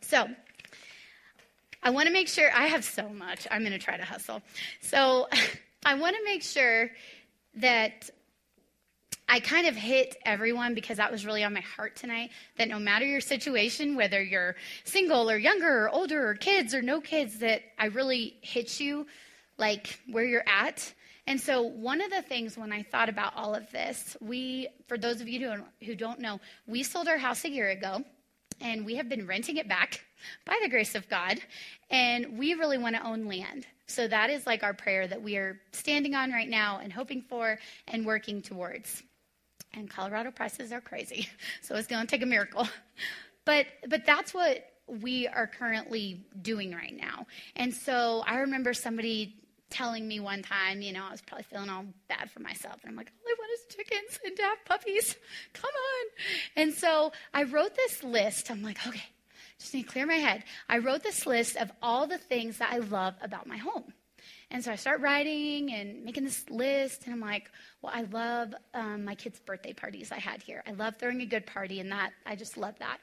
[0.00, 0.28] So,
[1.80, 3.46] I want to make sure I have so much.
[3.50, 4.42] I'm going to try to hustle.
[4.80, 5.28] So,
[5.84, 6.90] I want to make sure
[7.54, 8.10] that
[9.30, 12.30] I kind of hit everyone because that was really on my heart tonight.
[12.56, 16.80] That no matter your situation, whether you're single or younger or older or kids or
[16.80, 19.06] no kids, that I really hit you
[19.58, 20.94] like where you're at.
[21.26, 24.96] And so, one of the things when I thought about all of this, we, for
[24.96, 28.02] those of you who don't know, we sold our house a year ago
[28.62, 30.02] and we have been renting it back
[30.46, 31.38] by the grace of God.
[31.90, 33.66] And we really want to own land.
[33.86, 37.20] So, that is like our prayer that we are standing on right now and hoping
[37.20, 39.02] for and working towards
[39.74, 41.28] and Colorado prices are crazy.
[41.62, 42.66] So it's going to take a miracle.
[43.44, 47.26] But but that's what we are currently doing right now.
[47.56, 49.36] And so I remember somebody
[49.70, 52.76] telling me one time, you know, I was probably feeling all bad for myself.
[52.82, 55.16] And I'm like, all I want is chickens and to have puppies.
[55.52, 56.62] Come on.
[56.62, 58.50] And so I wrote this list.
[58.50, 59.04] I'm like, okay,
[59.58, 60.44] just need to clear my head.
[60.68, 63.92] I wrote this list of all the things that I love about my home.
[64.50, 67.50] And so I start writing and making this list, and I'm like,
[67.82, 70.62] well, I love um, my kids' birthday parties I had here.
[70.66, 72.98] I love throwing a good party, and that I just love that.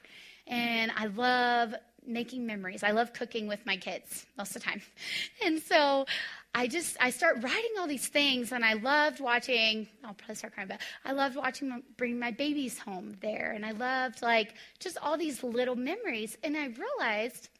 [0.48, 1.74] And I love
[2.06, 2.82] making memories.
[2.82, 4.82] I love cooking with my kids most of the time.
[5.44, 6.06] And so
[6.54, 9.86] I just I start writing all these things, and I loved watching.
[10.04, 13.72] I'll probably start crying, but I loved watching bring my babies home there, and I
[13.72, 16.36] loved like just all these little memories.
[16.42, 17.50] And I realized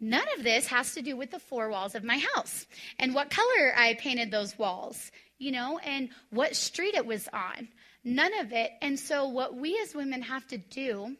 [0.00, 2.66] none of this has to do with the four walls of my house
[2.98, 7.68] and what color I painted those walls, you know, and what street it was on.
[8.04, 8.72] None of it.
[8.80, 11.16] And so what we as women have to do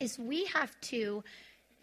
[0.00, 1.24] is we have to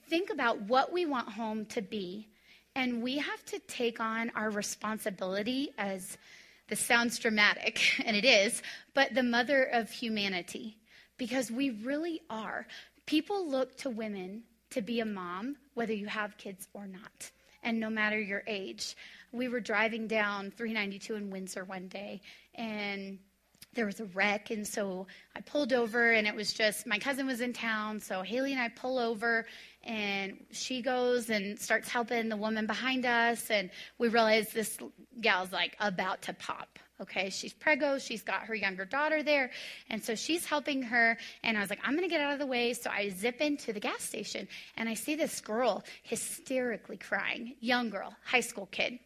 [0.10, 2.28] think about what we want home to be
[2.76, 6.18] and we have to take on our responsibility as
[6.70, 8.62] this sounds dramatic, and it is,
[8.94, 10.78] but the mother of humanity,
[11.18, 12.66] because we really are.
[13.06, 17.32] People look to women to be a mom, whether you have kids or not,
[17.64, 18.96] and no matter your age.
[19.32, 22.22] We were driving down 392 in Windsor one day,
[22.56, 23.20] and
[23.74, 27.26] there was a wreck and so i pulled over and it was just my cousin
[27.26, 29.46] was in town so haley and i pull over
[29.84, 34.78] and she goes and starts helping the woman behind us and we realize this
[35.22, 39.50] gal's like about to pop okay she's prego she's got her younger daughter there
[39.90, 42.46] and so she's helping her and i was like i'm to get out of the
[42.46, 47.56] way so i zip into the gas station and i see this girl hysterically crying
[47.60, 49.00] young girl high school kid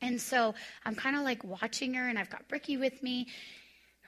[0.00, 3.26] and so i'm kind of like watching her and i've got bricky with me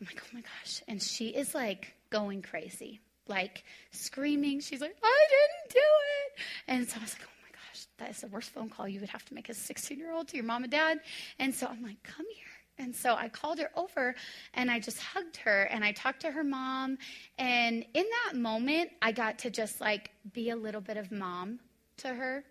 [0.01, 4.61] i'm like oh my gosh and she is like going crazy like screaming.
[4.61, 6.43] She's like, I didn't do it.
[6.69, 9.01] And so I was like, oh my gosh, that is the worst phone call you
[9.01, 11.01] would have to make as a 16 year old to your mom and dad.
[11.39, 12.46] And so I'm like, come here.
[12.79, 14.15] And so I called her over
[14.55, 16.99] and I just hugged her and I talked to her mom.
[17.39, 21.61] And in that moment, I got to just like be a little bit of mom
[21.99, 22.45] to her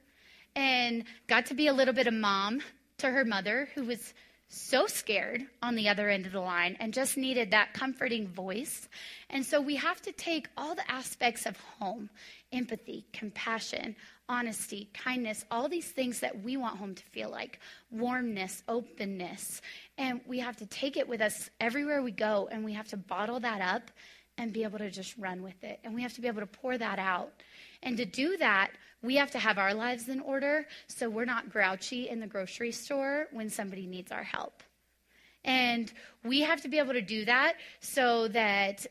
[0.56, 2.62] and got to be a little bit of mom
[2.98, 4.14] to her mother who was
[4.48, 8.88] so scared on the other end of the line and just needed that comforting voice.
[9.30, 12.10] And so we have to take all the aspects of home
[12.54, 13.96] empathy, compassion,
[14.28, 17.60] honesty, kindness, all these things that we want home to feel like
[17.92, 19.62] warmness, openness.
[19.98, 22.98] And we have to take it with us everywhere we go and we have to
[22.98, 23.92] bottle that up
[24.38, 25.80] and be able to just run with it.
[25.84, 27.32] And we have to be able to pour that out.
[27.84, 31.52] And to do that, we have to have our lives in order so we're not
[31.52, 34.64] grouchy in the grocery store when somebody needs our help.
[35.46, 35.92] And
[36.24, 38.88] we have to be able to do that so that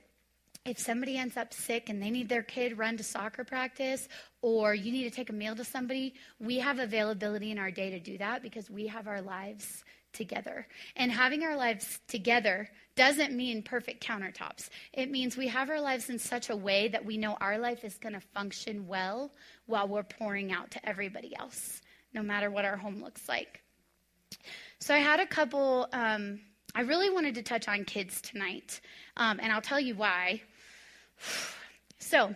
[0.64, 4.08] if somebody ends up sick and they need their kid run to soccer practice
[4.40, 7.90] or you need to take a meal to somebody, we have availability in our day
[7.90, 10.66] to do that because we have our lives together.
[10.96, 14.70] And having our lives together doesn't mean perfect countertops.
[14.92, 17.84] It means we have our lives in such a way that we know our life
[17.84, 19.32] is going to function well
[19.66, 21.82] while we're pouring out to everybody else,
[22.14, 23.60] no matter what our home looks like.
[24.78, 26.40] So I had a couple, um,
[26.74, 28.80] I really wanted to touch on kids tonight,
[29.16, 30.40] um, and I'll tell you why.
[31.98, 32.34] So,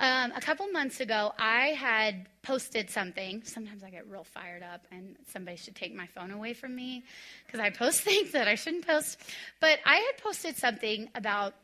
[0.00, 3.42] um, a couple months ago, I had posted something.
[3.44, 7.04] Sometimes I get real fired up, and somebody should take my phone away from me
[7.44, 9.18] because I post things that I shouldn't post.
[9.60, 11.54] But I had posted something about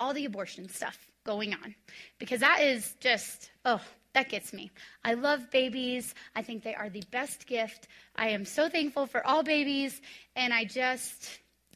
[0.00, 1.74] all the abortion stuff going on
[2.18, 3.80] because that is just, oh,
[4.14, 4.70] that gets me.
[5.04, 6.14] I love babies.
[6.34, 7.88] I think they are the best gift.
[8.16, 10.00] I am so thankful for all babies,
[10.36, 11.28] and I just,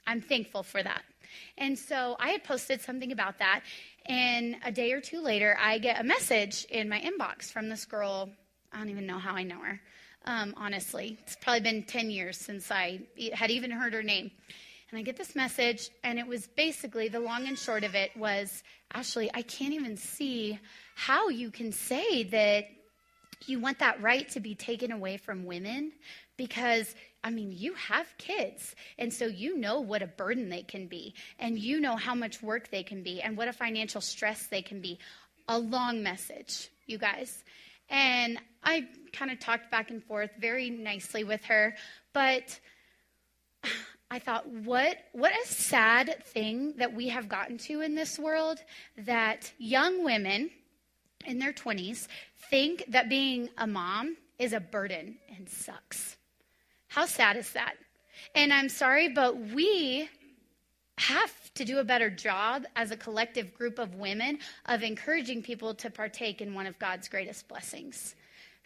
[0.06, 1.02] I'm thankful for that.
[1.58, 3.62] And so I had posted something about that,
[4.06, 7.84] and a day or two later, I get a message in my inbox from this
[7.84, 8.30] girl.
[8.72, 9.80] I don't even know how I know her,
[10.26, 11.18] um, honestly.
[11.22, 13.00] It's probably been 10 years since I
[13.32, 14.30] had even heard her name.
[14.90, 18.16] And I get this message, and it was basically the long and short of it
[18.16, 20.58] was Ashley, I can't even see
[20.94, 22.66] how you can say that
[23.46, 25.92] you want that right to be taken away from women
[26.36, 26.94] because
[27.26, 31.12] I mean, you have kids, and so you know what a burden they can be,
[31.40, 34.62] and you know how much work they can be, and what a financial stress they
[34.62, 35.00] can be.
[35.48, 37.42] A long message, you guys.
[37.90, 41.74] And I kind of talked back and forth very nicely with her,
[42.12, 42.60] but
[44.10, 48.60] I thought, what, what a sad thing that we have gotten to in this world
[48.98, 50.50] that young women
[51.24, 52.06] in their 20s
[52.50, 56.16] think that being a mom is a burden and sucks.
[56.96, 57.74] How sad is that?
[58.34, 60.08] And I'm sorry, but we
[60.96, 65.74] have to do a better job as a collective group of women of encouraging people
[65.74, 68.14] to partake in one of God's greatest blessings.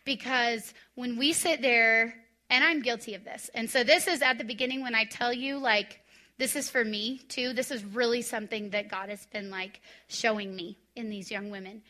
[0.04, 2.14] Because when we sit there,
[2.50, 5.32] and I'm guilty of this, and so this is at the beginning when I tell
[5.32, 5.98] you, like,
[6.38, 7.52] this is for me too.
[7.52, 11.82] This is really something that God has been like showing me in these young women.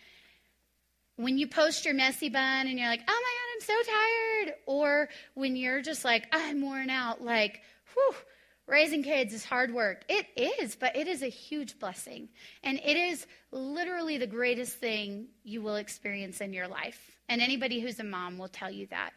[1.17, 4.55] When you post your messy bun and you're like, oh my God, So tired.
[4.67, 7.61] Or when you're just like, I'm worn out, like,
[7.95, 8.15] whew,
[8.67, 10.05] raising kids is hard work.
[10.09, 12.29] It is, but it is a huge blessing.
[12.63, 16.99] And it is literally the greatest thing you will experience in your life.
[17.29, 19.11] And anybody who's a mom will tell you that.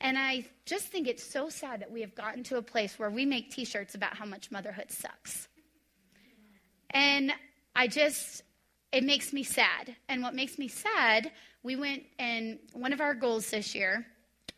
[0.00, 3.10] And I just think it's so sad that we have gotten to a place where
[3.10, 5.46] we make t shirts about how much motherhood sucks.
[6.90, 7.32] And
[7.76, 8.42] I just,
[8.92, 9.94] it makes me sad.
[10.08, 11.30] And what makes me sad,
[11.62, 14.06] we went and one of our goals this year,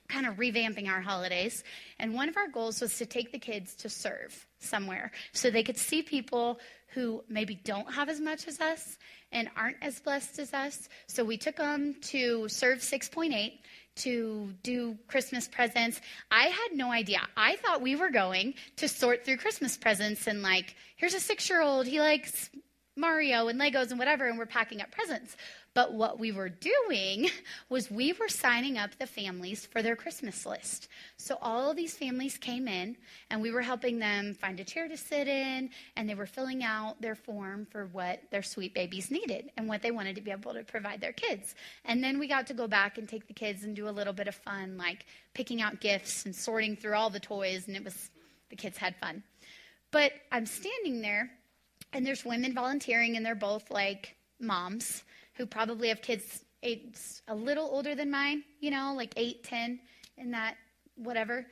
[0.08, 1.64] kind of revamping our holidays,
[1.98, 5.62] and one of our goals was to take the kids to serve somewhere so they
[5.62, 8.98] could see people who maybe don't have as much as us
[9.32, 10.88] and aren't as blessed as us.
[11.06, 13.52] So we took them to serve 6.8
[13.94, 16.00] to do Christmas presents.
[16.30, 17.20] I had no idea.
[17.36, 21.48] I thought we were going to sort through Christmas presents and, like, here's a six
[21.48, 22.50] year old, he likes
[22.96, 25.36] Mario and Legos and whatever, and we're packing up presents.
[25.74, 27.30] But what we were doing
[27.68, 30.88] was we were signing up the families for their Christmas list.
[31.16, 32.96] So all of these families came in,
[33.30, 36.62] and we were helping them find a chair to sit in, and they were filling
[36.62, 40.30] out their form for what their sweet babies needed and what they wanted to be
[40.30, 41.54] able to provide their kids.
[41.87, 44.12] And then we got to go back and take the kids and do a little
[44.12, 47.85] bit of fun, like picking out gifts and sorting through all the toys, and it
[47.85, 48.11] was,
[48.50, 49.22] the kids had fun.
[49.90, 51.30] But I'm standing there,
[51.94, 55.04] and there's women volunteering, and they're both like moms
[55.42, 56.94] who probably have kids age,
[57.26, 59.81] a little older than mine, you know, like eight, ten,
[60.16, 60.55] and that,
[60.94, 61.44] whatever.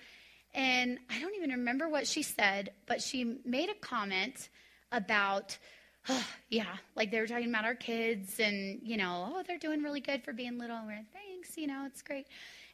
[0.54, 4.48] And I don't even remember what she said, but she made a comment
[4.92, 5.58] about,
[6.08, 9.82] oh, yeah, like they were talking about our kids and, you know, oh, they're doing
[9.82, 10.76] really good for being little.
[10.76, 12.28] And we're, thanks, you know, it's great.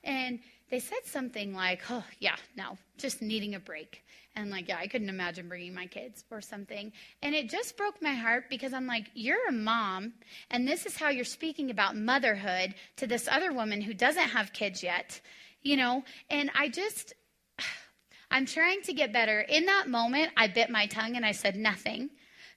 [0.04, 4.02] And they said something like, oh, yeah, no, just needing a break.
[4.34, 6.92] And like, yeah, I couldn't imagine bringing my kids or something.
[7.22, 10.12] And it just broke my heart because I'm like, you're a mom,
[10.50, 14.52] and this is how you're speaking about motherhood to this other woman who doesn't have
[14.52, 15.20] kids yet,
[15.62, 16.02] you know?
[16.28, 17.14] And I just,
[18.30, 19.40] I'm trying to get better.
[19.40, 22.10] In that moment, I bit my tongue and I said nothing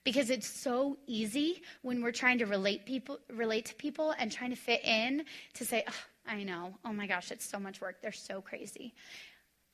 [0.04, 4.50] because it's so easy when we're trying to relate people relate to people and trying
[4.50, 5.94] to fit in to say oh,
[6.30, 6.76] i know.
[6.86, 8.02] Oh my gosh it's so much work.
[8.02, 8.94] They're so crazy.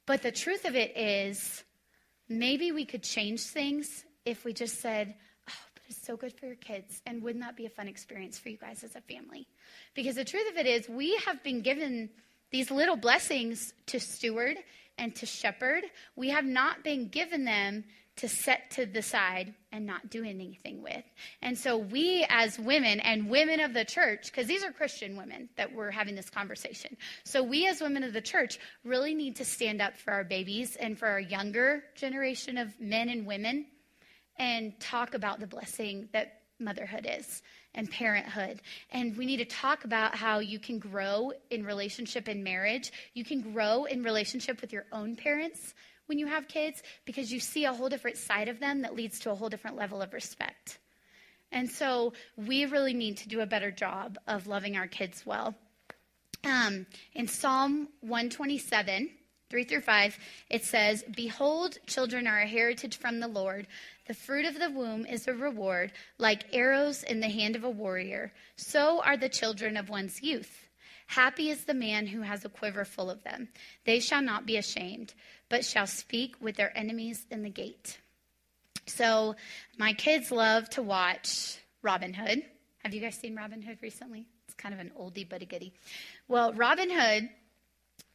[0.05, 1.63] But the truth of it is
[2.29, 5.13] maybe we could change things if we just said
[5.49, 7.01] oh but it's so good for your kids.
[7.05, 9.47] And wouldn't that be a fun experience for you guys as a family?
[9.93, 12.09] Because the truth of it is we have been given
[12.51, 14.57] these little blessings to steward
[14.97, 15.83] and to shepherd.
[16.15, 17.83] We have not been given them
[18.17, 21.03] to set to the side and not do anything with.
[21.41, 25.49] And so we as women and women of the church, because these are Christian women
[25.57, 26.95] that we're having this conversation.
[27.25, 30.77] So we as women of the church really need to stand up for our babies
[30.77, 33.65] and for our younger generation of men and women
[34.37, 37.41] and talk about the blessing that motherhood is
[37.73, 38.61] and parenthood.
[38.91, 42.93] And we need to talk about how you can grow in relationship in marriage.
[43.13, 45.73] You can grow in relationship with your own parents
[46.07, 49.19] when you have kids because you see a whole different side of them that leads
[49.19, 50.79] to a whole different level of respect.
[51.51, 55.55] And so we really need to do a better job of loving our kids well.
[56.43, 59.09] Um, in Psalm 127,
[59.49, 60.17] 3 through 5,
[60.49, 63.67] it says, Behold, children are a heritage from the Lord.
[64.07, 67.69] The fruit of the womb is a reward, like arrows in the hand of a
[67.69, 68.33] warrior.
[68.57, 70.65] So are the children of one's youth.
[71.07, 73.49] Happy is the man who has a quiver full of them.
[73.85, 75.13] They shall not be ashamed,
[75.49, 77.99] but shall speak with their enemies in the gate.
[78.87, 79.35] So,
[79.77, 82.43] my kids love to watch Robin Hood.
[82.83, 84.27] Have you guys seen Robin Hood recently?
[84.45, 85.73] It's kind of an oldie but a goodie.
[86.27, 87.29] Well, Robin Hood,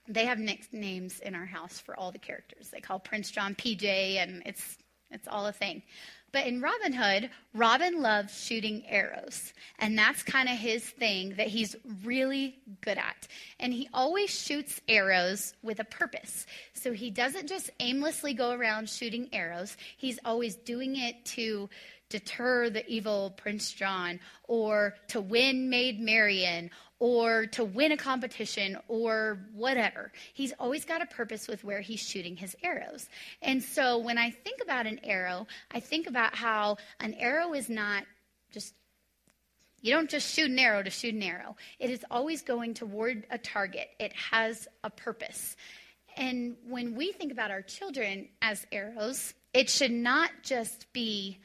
[0.08, 2.70] they have nicknames in our house for all the characters.
[2.70, 4.78] They call Prince John PJ, and it's
[5.10, 5.82] it's all a thing.
[6.32, 9.52] But in Robin Hood, Robin loves shooting arrows.
[9.78, 13.26] And that's kind of his thing that he's really good at.
[13.58, 16.46] And he always shoots arrows with a purpose.
[16.74, 21.68] So he doesn't just aimlessly go around shooting arrows, he's always doing it to
[22.10, 28.78] deter the evil Prince John or to win Maid Marian or to win a competition
[28.86, 30.12] or whatever.
[30.34, 33.08] He's always got a purpose with where he's shooting his arrows.
[33.42, 37.68] And so when I think about an arrow, I think about how an arrow is
[37.68, 38.04] not
[38.52, 38.74] just
[39.82, 41.56] you don't just shoot an arrow to shoot an arrow.
[41.78, 43.88] It is always going toward a target.
[43.98, 45.56] It has a purpose.
[46.18, 51.38] And when we think about our children as arrows, it should not just be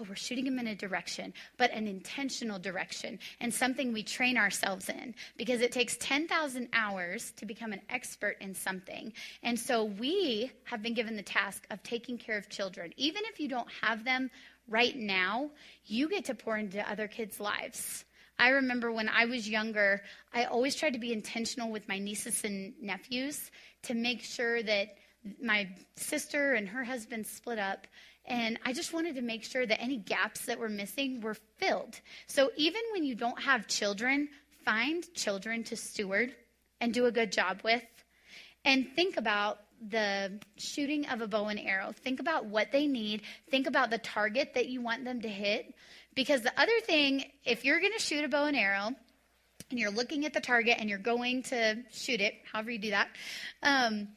[0.00, 4.36] oh, we're shooting them in a direction, but an intentional direction and something we train
[4.36, 9.12] ourselves in because it takes 10,000 hours to become an expert in something.
[9.42, 12.92] And so we have been given the task of taking care of children.
[12.96, 14.30] Even if you don't have them
[14.68, 15.50] right now,
[15.86, 18.04] you get to pour into other kids' lives.
[18.38, 22.42] I remember when I was younger, I always tried to be intentional with my nieces
[22.44, 23.50] and nephews
[23.82, 24.96] to make sure that
[25.42, 27.86] my sister and her husband split up.
[28.26, 32.00] And I just wanted to make sure that any gaps that were missing were filled.
[32.26, 34.28] So even when you don't have children,
[34.64, 36.34] find children to steward
[36.80, 37.82] and do a good job with.
[38.64, 39.58] And think about
[39.90, 41.92] the shooting of a bow and arrow.
[41.92, 43.22] Think about what they need.
[43.50, 45.74] Think about the target that you want them to hit.
[46.14, 48.90] Because the other thing, if you're going to shoot a bow and arrow,
[49.70, 52.90] and you're looking at the target and you're going to shoot it, however you do
[52.90, 53.08] that,
[53.62, 54.08] um,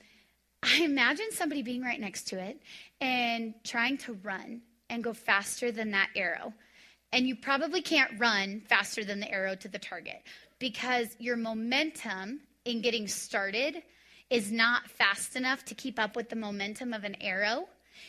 [0.63, 2.59] I imagine somebody being right next to it
[2.99, 6.53] and trying to run and go faster than that arrow.
[7.13, 10.21] And you probably can't run faster than the arrow to the target
[10.59, 13.81] because your momentum in getting started
[14.29, 17.67] is not fast enough to keep up with the momentum of an arrow.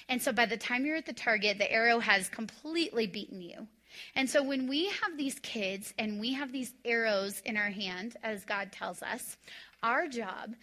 [0.08, 3.68] And so by the time you're at the target, the arrow has completely beaten you.
[4.14, 8.16] And so when we have these kids and we have these arrows in our hand,
[8.22, 9.36] as God tells us,
[9.82, 10.54] our job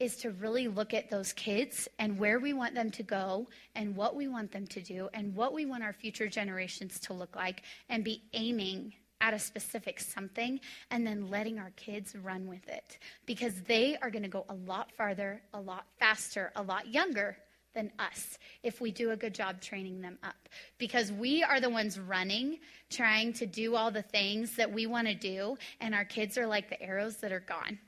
[0.00, 3.94] is to really look at those kids and where we want them to go and
[3.94, 7.36] what we want them to do and what we want our future generations to look
[7.36, 10.58] like and be aiming at a specific something
[10.90, 14.54] and then letting our kids run with it because they are going to go a
[14.54, 17.36] lot farther, a lot faster, a lot younger
[17.74, 20.48] than us if we do a good job training them up.
[20.78, 25.06] Because we are the ones running, trying to do all the things that we want
[25.06, 27.78] to do, and our kids are like the arrows that are gone.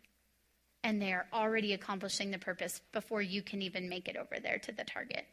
[0.85, 4.59] And they are already accomplishing the purpose before you can even make it over there
[4.59, 5.25] to the target.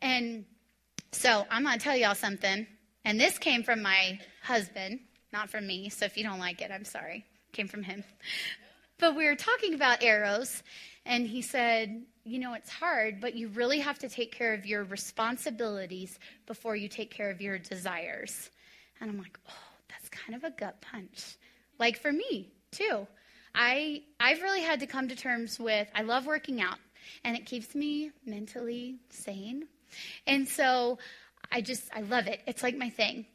[0.00, 0.44] And
[1.12, 2.66] so I'm going to tell y'all something.
[3.04, 5.00] And this came from my husband,
[5.32, 5.88] not from me.
[5.88, 7.24] So if you don't like it, I'm sorry.
[7.48, 8.04] It came from him.
[8.98, 10.62] But we were talking about arrows,
[11.06, 14.66] and he said, You know, it's hard, but you really have to take care of
[14.66, 18.50] your responsibilities before you take care of your desires.
[19.00, 21.38] And I'm like, Oh, that's kind of a gut punch.
[21.78, 23.06] Like for me, too.
[23.54, 26.78] I, I've really had to come to terms with, I love working out,
[27.24, 29.66] and it keeps me mentally sane.
[30.26, 30.98] And so
[31.50, 32.40] I just, I love it.
[32.46, 33.26] It's like my thing.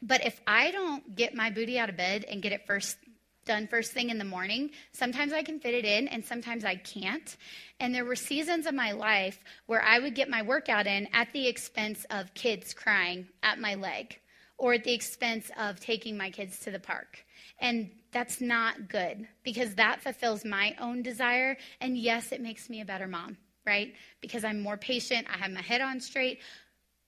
[0.00, 2.96] But if I don't get my booty out of bed and get it first
[3.44, 4.70] done first thing in the morning.
[4.92, 7.36] Sometimes I can fit it in and sometimes I can't.
[7.80, 11.32] And there were seasons of my life where I would get my workout in at
[11.32, 14.18] the expense of kids crying at my leg
[14.58, 17.24] or at the expense of taking my kids to the park.
[17.62, 21.56] And that's not good because that fulfills my own desire.
[21.80, 23.94] And yes, it makes me a better mom, right?
[24.20, 26.40] Because I'm more patient, I have my head on straight,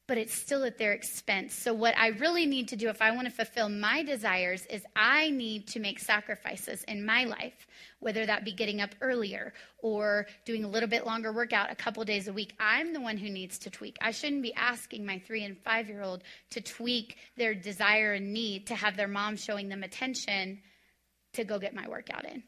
[0.07, 1.55] but it's still at their expense.
[1.55, 4.82] So, what I really need to do if I want to fulfill my desires is
[4.94, 7.66] I need to make sacrifices in my life,
[8.00, 12.05] whether that be getting up earlier or doing a little bit longer workout a couple
[12.05, 12.55] days a week.
[12.61, 13.96] I'm the one who needs to tweak.
[14.02, 18.34] I shouldn't be asking my three and five year old to tweak their desire and
[18.34, 20.61] need to have their mom showing them attention
[21.32, 22.42] to go get my workout in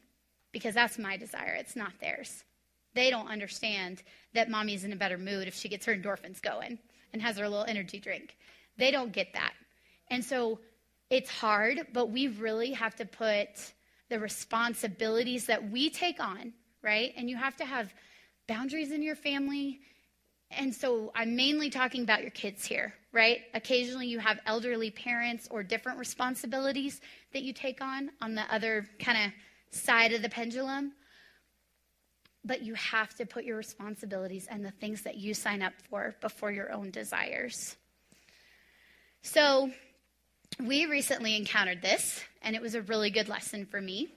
[0.51, 2.43] because that's my desire, it's not theirs.
[2.93, 4.01] They don't understand
[4.33, 6.79] that mommy's in a better mood if she gets her endorphins going
[7.13, 8.35] and has their little energy drink.
[8.77, 9.53] They don't get that.
[10.09, 10.59] And so
[11.09, 13.73] it's hard, but we really have to put
[14.09, 17.13] the responsibilities that we take on, right?
[17.17, 17.93] And you have to have
[18.47, 19.79] boundaries in your family.
[20.51, 23.41] And so I'm mainly talking about your kids here, right?
[23.53, 27.01] Occasionally you have elderly parents or different responsibilities
[27.33, 30.93] that you take on on the other kind of side of the pendulum
[32.45, 36.15] but you have to put your responsibilities and the things that you sign up for
[36.21, 37.75] before your own desires.
[39.21, 39.71] So,
[40.63, 44.07] we recently encountered this, and it was a really good lesson for me.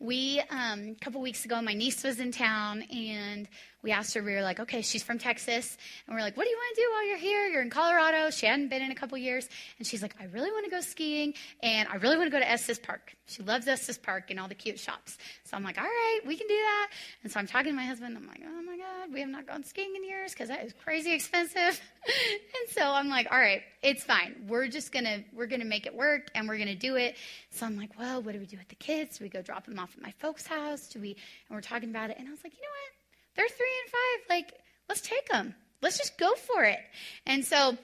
[0.00, 3.48] We, um, a couple weeks ago, my niece was in town, and
[3.82, 5.78] we asked her, we were like, okay, she's from Texas.
[6.06, 7.46] And we're like, what do you want to do while you're here?
[7.46, 8.30] You're in Colorado.
[8.30, 9.48] She hadn't been in a couple years.
[9.78, 12.40] And she's like, I really want to go skiing and I really want to go
[12.40, 13.14] to Estes Park.
[13.26, 15.16] She loves Estes Park and all the cute shops.
[15.44, 16.88] So I'm like, all right, we can do that.
[17.22, 18.16] And so I'm talking to my husband.
[18.16, 20.72] I'm like, oh my God, we have not gone skiing in years because that is
[20.84, 21.56] crazy expensive.
[22.04, 24.34] and so I'm like, all right, it's fine.
[24.48, 26.96] We're just going to, we're going to make it work and we're going to do
[26.96, 27.16] it.
[27.50, 29.18] So I'm like, well, what do we do with the kids?
[29.18, 30.88] Do we go drop them off at my folks' house?
[30.88, 31.10] Do we,
[31.48, 32.16] and we're talking about it.
[32.18, 32.97] And I was like, you know what?
[33.38, 34.28] They're three and five.
[34.28, 34.54] Like,
[34.88, 35.54] let's take them.
[35.80, 36.80] Let's just go for it.
[37.24, 37.78] And so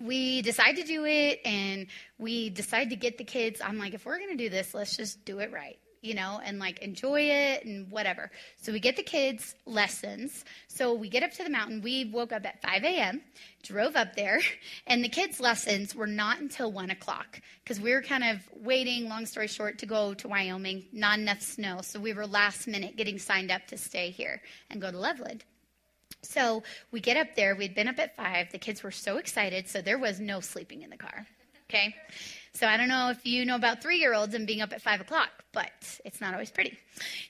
[0.00, 3.60] we decide to do it and we decide to get the kids.
[3.60, 6.40] I'm like, if we're going to do this, let's just do it right you know,
[6.44, 8.30] and like enjoy it and whatever.
[8.60, 10.44] So we get the kids lessons.
[10.68, 11.82] So we get up to the mountain.
[11.82, 13.22] We woke up at 5 a.m.,
[13.62, 14.40] drove up there,
[14.86, 19.08] and the kids' lessons were not until 1 o'clock because we were kind of waiting,
[19.08, 20.84] long story short, to go to Wyoming.
[20.92, 21.80] Not enough snow.
[21.82, 25.44] So we were last minute getting signed up to stay here and go to Loveland.
[26.22, 27.54] So we get up there.
[27.54, 28.52] We'd been up at 5.
[28.52, 29.68] The kids were so excited.
[29.68, 31.26] So there was no sleeping in the car.
[31.68, 31.94] Okay.
[32.56, 34.80] So I don't know if you know about three year olds and being up at
[34.80, 36.78] five o'clock, but it's not always pretty.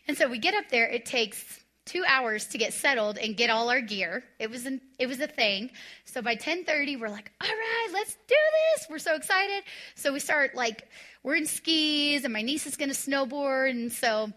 [0.07, 0.87] And so we get up there.
[0.89, 4.23] It takes two hours to get settled and get all our gear.
[4.39, 5.71] It was an, it was a thing.
[6.05, 8.37] So by 10:30, we're like, all right, let's do
[8.77, 8.87] this.
[8.89, 9.65] We're so excited.
[9.97, 10.89] So we start like
[11.25, 14.31] we're in skis, and my niece is going to snowboard, and so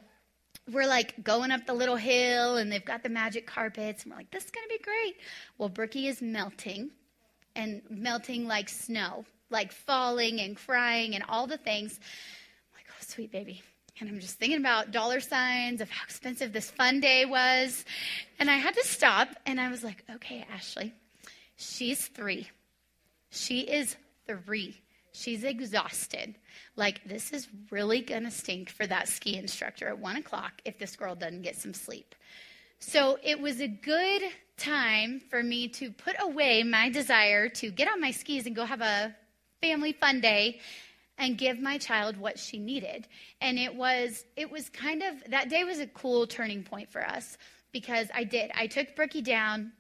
[0.72, 4.18] we're like going up the little hill, and they've got the magic carpets, and we're
[4.18, 5.18] like, this is going to be great.
[5.60, 6.90] Well, Brookie is melting,
[7.56, 12.00] and melting like snow, like falling and crying and all the things.
[12.00, 13.62] I'm like, oh, sweet baby.
[14.00, 17.84] And I'm just thinking about dollar signs of how expensive this fun day was.
[18.40, 20.94] And I had to stop and I was like, okay, Ashley,
[21.58, 22.48] she's three.
[23.30, 24.78] She is three.
[25.12, 26.36] She's exhausted.
[26.76, 30.78] Like, this is really going to stink for that ski instructor at one o'clock if
[30.78, 32.16] this girl doesn't get some sleep.
[32.80, 34.22] So it was a good
[34.56, 38.64] time for me to put away my desire to get on my skis and go
[38.64, 39.16] have a
[39.62, 40.60] family fun day
[41.18, 43.08] and give my child what she needed.
[43.42, 47.06] And it was it was kind of that day was a cool turning point for
[47.06, 47.38] us
[47.72, 48.52] because I did.
[48.56, 49.72] I took Brookie down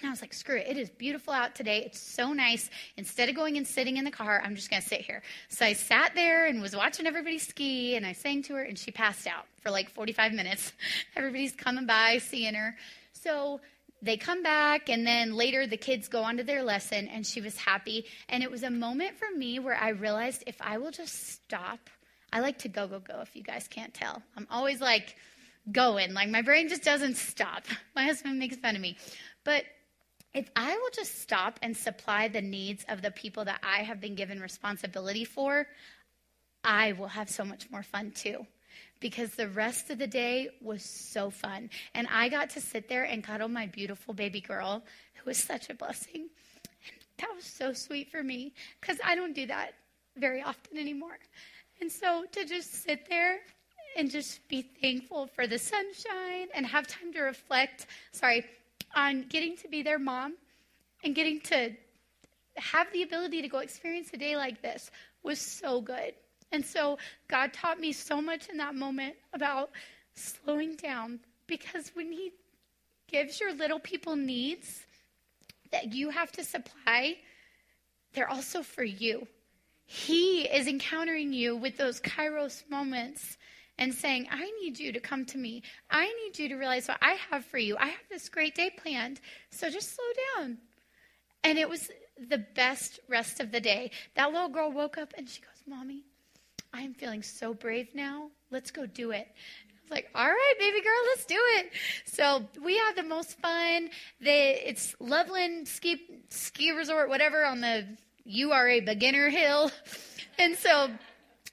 [0.00, 0.66] and I was like, screw it.
[0.66, 1.82] It is beautiful out today.
[1.84, 2.70] It's so nice.
[2.96, 5.22] Instead of going and sitting in the car, I'm just going to sit here.
[5.48, 8.78] So I sat there and was watching everybody ski and I sang to her and
[8.78, 10.72] she passed out for like 45 minutes.
[11.16, 12.74] Everybody's coming by, seeing her.
[13.12, 13.60] So
[14.02, 17.40] they come back and then later the kids go on to their lesson and she
[17.40, 18.04] was happy.
[18.28, 21.78] And it was a moment for me where i realized if i will just stop
[22.32, 24.22] i like to go go go if you guys can't tell.
[24.36, 25.16] I'm always like
[25.70, 26.12] going.
[26.12, 27.62] Like my brain just doesn't stop.
[27.94, 28.96] My husband makes fun of me.
[29.44, 29.64] But
[30.34, 34.00] if i will just stop and supply the needs of the people that i have
[34.00, 35.66] been given responsibility for
[36.64, 38.46] i will have so much more fun too
[39.02, 41.68] because the rest of the day was so fun.
[41.94, 44.82] And I got to sit there and cuddle my beautiful baby girl,
[45.14, 46.28] who was such a blessing.
[46.86, 49.74] And that was so sweet for me because I don't do that
[50.16, 51.18] very often anymore.
[51.80, 53.40] And so to just sit there
[53.98, 58.46] and just be thankful for the sunshine and have time to reflect, sorry,
[58.94, 60.34] on getting to be their mom
[61.04, 61.72] and getting to
[62.56, 64.90] have the ability to go experience a day like this
[65.22, 66.14] was so good.
[66.52, 66.98] And so
[67.28, 69.70] God taught me so much in that moment about
[70.14, 72.32] slowing down because when He
[73.10, 74.86] gives your little people needs
[75.70, 77.16] that you have to supply,
[78.12, 79.26] they're also for you.
[79.86, 83.36] He is encountering you with those kairos moments
[83.78, 85.62] and saying, I need you to come to me.
[85.90, 87.76] I need you to realize what I have for you.
[87.78, 89.20] I have this great day planned.
[89.50, 90.04] So just slow
[90.36, 90.58] down.
[91.42, 91.90] And it was
[92.28, 93.90] the best rest of the day.
[94.14, 96.04] That little girl woke up and she goes, Mommy,
[96.72, 98.30] I am feeling so brave now.
[98.50, 99.28] Let's go do it.
[99.28, 101.70] I was like, all right, baby girl, let's do it.
[102.06, 103.90] So we had the most fun.
[104.20, 106.00] They, it's Loveland Ski
[106.30, 107.86] Ski Resort, whatever, on the
[108.24, 109.70] URA Beginner Hill,
[110.38, 110.88] and so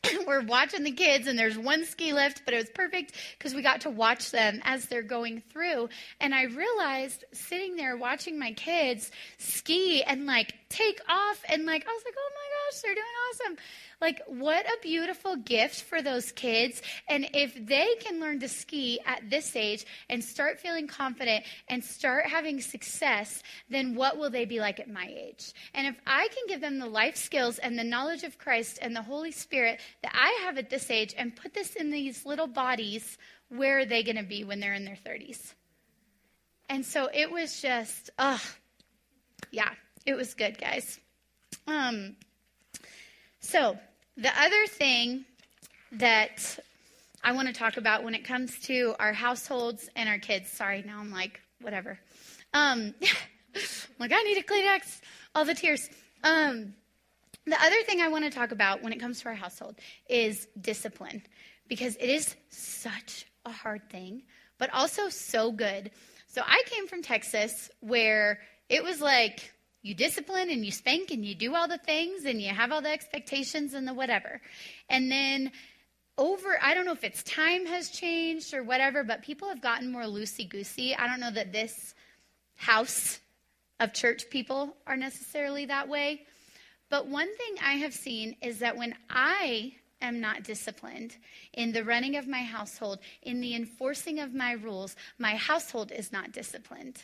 [0.28, 3.62] we're watching the kids and there's one ski lift but it was perfect because we
[3.62, 5.90] got to watch them as they're going through
[6.22, 11.86] and i realized sitting there watching my kids ski and like take off and like
[11.88, 13.58] i was like oh my gosh they're doing awesome
[14.02, 16.82] like, what a beautiful gift for those kids.
[17.10, 21.84] And if they can learn to ski at this age and start feeling confident and
[21.84, 25.54] start having success, then what will they be like at my age?
[25.74, 28.96] And if I can give them the life skills and the knowledge of Christ and
[28.96, 32.48] the Holy Spirit that I have at this age and put this in these little
[32.48, 33.18] bodies,
[33.50, 35.56] where are they going to be when they're in their 30s?
[36.70, 38.40] And so it was just, ugh,
[39.52, 39.72] yeah,
[40.06, 41.00] it was good, guys.
[41.68, 42.16] Um,
[43.40, 43.78] so
[44.18, 45.26] the other thing
[45.94, 46.60] that
[47.24, 50.84] I want to talk about when it comes to our households and our kids, sorry,
[50.86, 52.00] now I'm like, whatever.
[52.54, 52.94] Um,
[54.00, 55.02] like, I need a Kleenex,
[55.36, 55.90] all the tears.
[56.24, 56.74] Um,
[57.46, 59.76] the other thing I want to talk about when it comes to our household
[60.08, 61.24] is discipline,
[61.68, 64.24] because it is such a hard thing,
[64.58, 65.92] but also so good.
[66.28, 68.40] So I came from Texas where
[68.70, 72.42] it was like, you discipline and you spank and you do all the things and
[72.42, 74.42] you have all the expectations and the whatever.
[74.90, 75.52] And then
[76.18, 79.92] over, I don't know if it's time has changed or whatever, but people have gotten
[79.92, 80.94] more loosey goosey.
[80.96, 81.96] I don't know that this
[82.56, 83.20] house
[83.80, 86.24] of church people are necessarily that way.
[86.90, 91.16] But one thing I have seen is that when I am not disciplined
[91.54, 96.12] in the running of my household, in the enforcing of my rules, my household is
[96.12, 97.02] not disciplined.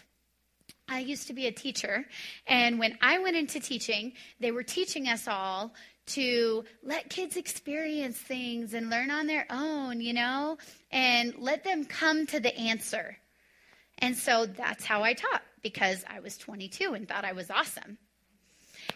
[0.87, 2.05] I used to be a teacher,
[2.47, 5.73] and when I went into teaching, they were teaching us all
[6.07, 10.57] to let kids experience things and learn on their own, you know,
[10.91, 13.17] and let them come to the answer.
[13.99, 17.97] And so that's how I taught because I was 22 and thought I was awesome.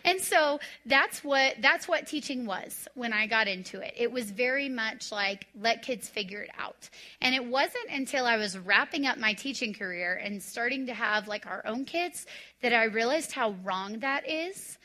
[0.05, 3.93] And so that's what that's what teaching was when I got into it.
[3.97, 6.89] It was very much like let kids figure it out.
[7.21, 11.27] And it wasn't until I was wrapping up my teaching career and starting to have
[11.27, 12.25] like our own kids
[12.61, 14.77] that I realized how wrong that is.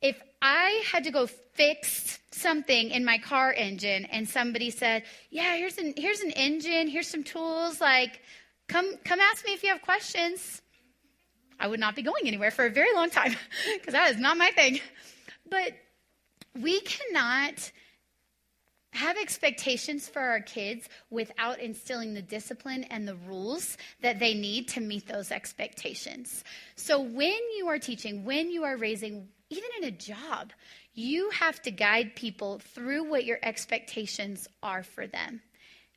[0.00, 5.56] If I had to go fix something in my car engine and somebody said, "Yeah,
[5.56, 8.20] here's an here's an engine, here's some tools, like
[8.68, 10.62] come come ask me if you have questions."
[11.58, 13.34] I would not be going anywhere for a very long time
[13.78, 14.80] because that is not my thing.
[15.48, 15.72] But
[16.60, 17.72] we cannot
[18.92, 24.68] have expectations for our kids without instilling the discipline and the rules that they need
[24.68, 26.42] to meet those expectations.
[26.76, 30.52] So when you are teaching, when you are raising, even in a job,
[30.94, 35.42] you have to guide people through what your expectations are for them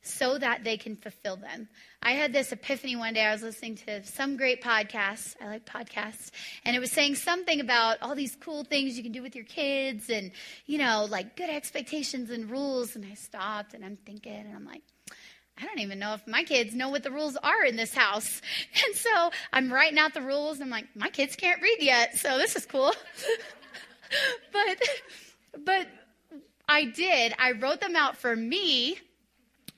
[0.02, 1.68] so that they can fulfill them.
[2.02, 3.24] I had this epiphany one day.
[3.24, 5.36] I was listening to some great podcast.
[5.40, 6.30] I like podcasts.
[6.64, 9.44] And it was saying something about all these cool things you can do with your
[9.44, 10.32] kids and,
[10.66, 12.96] you know, like good expectations and rules.
[12.96, 14.82] And I stopped and I'm thinking, and I'm like,
[15.56, 18.42] I don't even know if my kids know what the rules are in this house.
[18.84, 20.56] And so I'm writing out the rules.
[20.56, 22.18] And I'm like, my kids can't read yet.
[22.18, 22.92] So this is cool.
[24.52, 24.82] but,
[25.64, 25.86] but
[26.68, 27.34] I did.
[27.38, 28.98] I wrote them out for me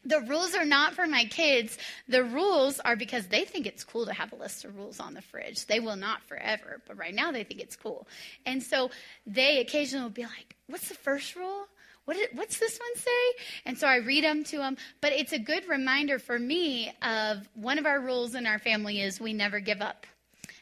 [0.05, 1.79] the rules are not for my kids.
[2.09, 5.15] The rules are because they think it's cool to have a list of rules on
[5.15, 5.67] the fridge.
[5.67, 8.07] They will not forever, but right now they think it's cool.
[8.47, 8.91] And so
[9.27, 11.67] they occasionally will be like, What's the first rule?
[12.07, 13.45] What did, what's this one say?
[13.65, 14.77] And so I read them to them.
[15.01, 19.01] But it's a good reminder for me of one of our rules in our family
[19.01, 20.07] is we never give up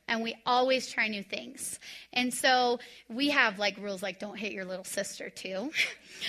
[0.08, 1.78] and we always try new things.
[2.12, 5.70] And so we have like rules like don't hit your little sister too.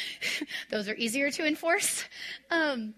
[0.71, 2.05] Those are easier to enforce.
[2.49, 2.93] Um,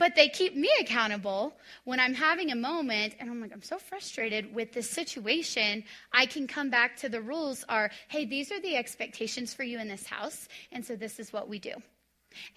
[0.00, 1.52] but they keep me accountable
[1.84, 5.84] when I'm having a moment and I'm like, I'm so frustrated with this situation.
[6.10, 9.78] I can come back to the rules are, hey, these are the expectations for you
[9.78, 10.48] in this house.
[10.72, 11.74] And so this is what we do.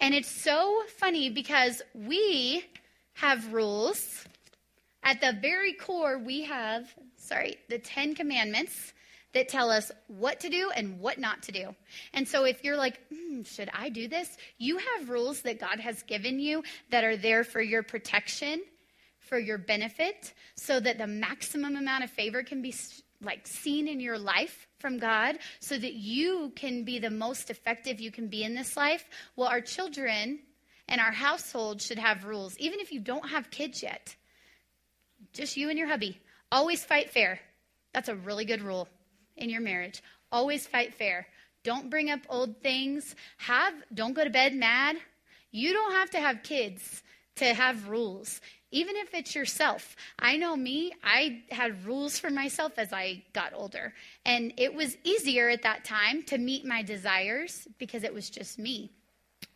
[0.00, 2.64] And it's so funny because we
[3.12, 4.24] have rules.
[5.02, 8.93] At the very core, we have, sorry, the Ten Commandments
[9.34, 11.74] that tell us what to do and what not to do.
[12.12, 14.36] And so if you're like, mm, should I do this?
[14.58, 18.62] You have rules that God has given you that are there for your protection,
[19.18, 22.74] for your benefit, so that the maximum amount of favor can be
[23.22, 28.00] like seen in your life from God so that you can be the most effective
[28.00, 29.04] you can be in this life.
[29.34, 30.40] Well, our children
[30.88, 34.14] and our household should have rules, even if you don't have kids yet.
[35.32, 36.20] Just you and your hubby.
[36.52, 37.40] Always fight fair.
[37.92, 38.88] That's a really good rule
[39.36, 40.02] in your marriage.
[40.30, 41.26] Always fight fair.
[41.62, 43.14] Don't bring up old things.
[43.38, 44.96] Have don't go to bed mad.
[45.50, 47.02] You don't have to have kids
[47.36, 48.40] to have rules.
[48.70, 49.94] Even if it's yourself.
[50.18, 53.94] I know me, I had rules for myself as I got older.
[54.26, 58.58] And it was easier at that time to meet my desires because it was just
[58.58, 58.90] me.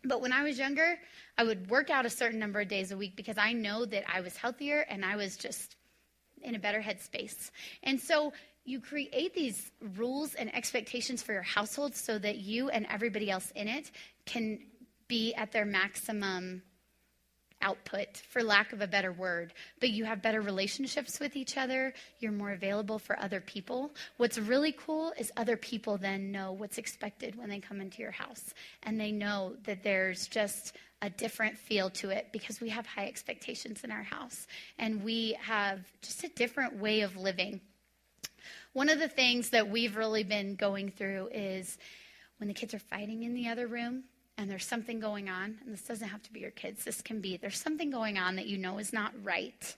[0.05, 0.99] But when I was younger,
[1.37, 4.05] I would work out a certain number of days a week because I know that
[4.07, 5.77] I was healthier and I was just
[6.43, 7.51] in a better headspace.
[7.83, 8.33] And so
[8.65, 13.51] you create these rules and expectations for your household so that you and everybody else
[13.55, 13.91] in it
[14.27, 14.59] can
[15.09, 16.63] be at their maximum
[17.61, 19.53] output, for lack of a better word.
[19.81, 21.93] But you have better relationships with each other.
[22.21, 23.91] You're more available for other people.
[24.17, 28.13] What's really cool is other people then know what's expected when they come into your
[28.13, 28.55] house.
[28.83, 33.07] And they know that there's just a different feel to it because we have high
[33.07, 34.47] expectations in our house.
[34.79, 37.61] And we have just a different way of living.
[38.79, 41.79] One of the things that we've really been going through is
[42.37, 44.05] when the kids are fighting in the other room
[44.37, 47.21] and there's something going on, and this doesn't have to be your kids, this can
[47.21, 49.75] be there's something going on that you know is not right.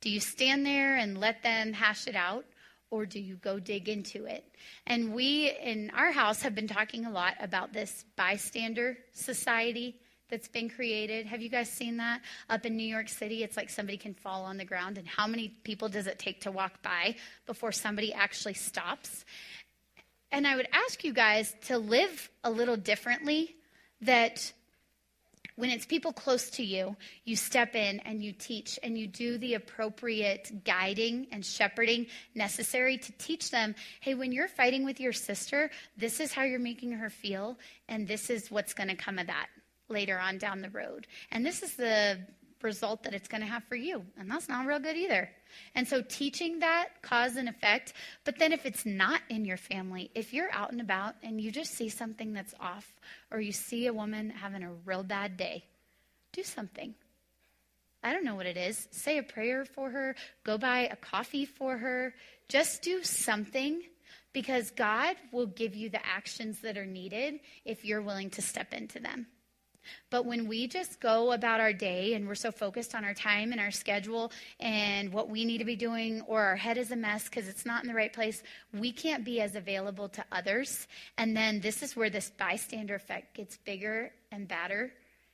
[0.00, 2.46] Do you stand there and let them hash it out?
[2.90, 4.42] Or do you go dig into it?
[4.86, 9.96] And we in our house have been talking a lot about this bystander society
[10.30, 11.26] that's been created.
[11.26, 12.20] Have you guys seen that?
[12.48, 15.26] Up in New York City, it's like somebody can fall on the ground, and how
[15.26, 17.16] many people does it take to walk by
[17.46, 19.24] before somebody actually stops?
[20.32, 23.54] And I would ask you guys to live a little differently
[24.00, 24.52] that
[25.56, 29.38] when it's people close to you, you step in and you teach and you do
[29.38, 35.12] the appropriate guiding and shepherding necessary to teach them hey, when you're fighting with your
[35.12, 37.56] sister, this is how you're making her feel,
[37.88, 39.46] and this is what's going to come of that
[39.88, 41.06] later on down the road.
[41.30, 42.18] And this is the
[42.62, 44.04] result that it's going to have for you.
[44.18, 45.30] And that's not real good either.
[45.74, 47.92] And so teaching that cause and effect,
[48.24, 51.52] but then if it's not in your family, if you're out and about and you
[51.52, 52.92] just see something that's off
[53.30, 55.64] or you see a woman having a real bad day,
[56.32, 56.94] do something.
[58.02, 58.88] I don't know what it is.
[58.90, 62.14] Say a prayer for her, go buy a coffee for her,
[62.48, 63.80] just do something
[64.32, 68.74] because God will give you the actions that are needed if you're willing to step
[68.74, 69.26] into them.
[70.10, 73.52] But when we just go about our day and we're so focused on our time
[73.52, 76.96] and our schedule and what we need to be doing, or our head is a
[76.96, 80.86] mess because it's not in the right place, we can't be as available to others.
[81.18, 84.92] And then this is where this bystander effect gets bigger and badder,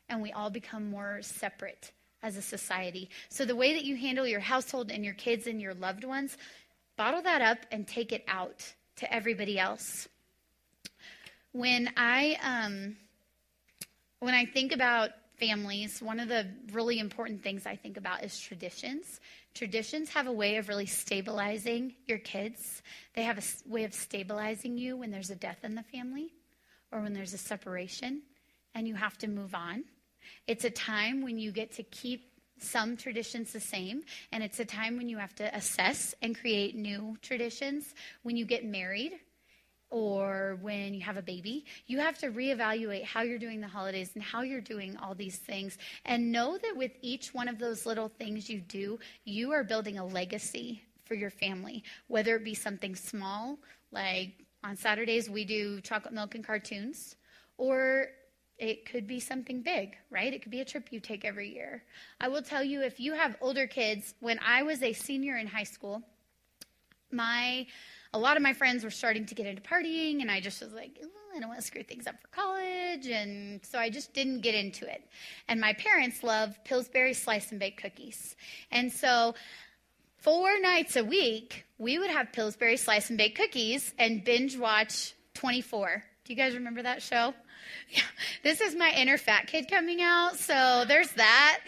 [0.09, 1.93] and we all become more separate
[2.23, 3.09] as a society.
[3.29, 6.37] So the way that you handle your household and your kids and your loved ones,
[6.97, 10.09] bottle that up and take it out to everybody else.
[11.53, 12.97] When I um,
[14.21, 18.39] when I think about families, one of the really important things I think about is
[18.39, 19.21] traditions.
[19.55, 22.83] Traditions have a way of really stabilizing your kids.
[23.15, 26.35] They have a way of stabilizing you when there's a death in the family
[26.93, 28.23] or when there's a separation
[28.75, 29.85] and you have to move on.
[30.47, 34.03] It's a time when you get to keep some traditions the same,
[34.33, 37.95] and it's a time when you have to assess and create new traditions.
[38.23, 39.13] When you get married,
[39.91, 44.13] or when you have a baby, you have to reevaluate how you're doing the holidays
[44.15, 45.79] and how you're doing all these things.
[46.05, 49.99] And know that with each one of those little things you do, you are building
[49.99, 53.59] a legacy for your family, whether it be something small,
[53.91, 57.17] like on Saturdays we do chocolate milk and cartoons,
[57.59, 58.07] or
[58.59, 60.33] it could be something big, right?
[60.33, 61.83] It could be a trip you take every year.
[62.21, 65.47] I will tell you if you have older kids, when I was a senior in
[65.47, 66.03] high school,
[67.11, 67.67] my
[68.13, 70.73] a lot of my friends were starting to get into partying, and I just was
[70.73, 71.01] like,
[71.35, 73.07] I don't want to screw things up for college.
[73.07, 75.03] And so I just didn't get into it.
[75.49, 78.37] And my parents love Pillsbury slice and bake cookies.
[78.71, 79.35] And so
[80.19, 85.15] four nights a week, we would have Pillsbury slice and bake cookies and binge watch
[85.35, 86.03] 24.
[86.25, 87.33] Do you guys remember that show?
[87.91, 88.03] Yeah,
[88.43, 91.61] this is my inner fat kid coming out, so there's that.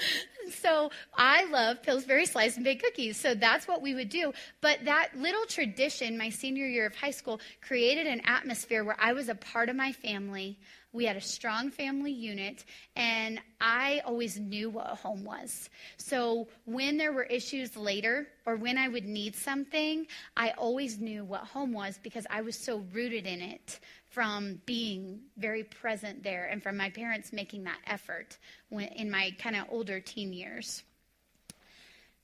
[0.60, 4.32] so I love Pillsbury slice and baked cookies, so that's what we would do.
[4.60, 9.12] But that little tradition, my senior year of high school, created an atmosphere where I
[9.12, 10.58] was a part of my family.
[10.96, 12.64] We had a strong family unit,
[12.96, 15.68] and I always knew what home was.
[15.98, 20.06] So when there were issues later, or when I would need something,
[20.38, 25.20] I always knew what home was because I was so rooted in it from being
[25.36, 28.38] very present there and from my parents making that effort
[28.70, 30.82] in my kind of older teen years.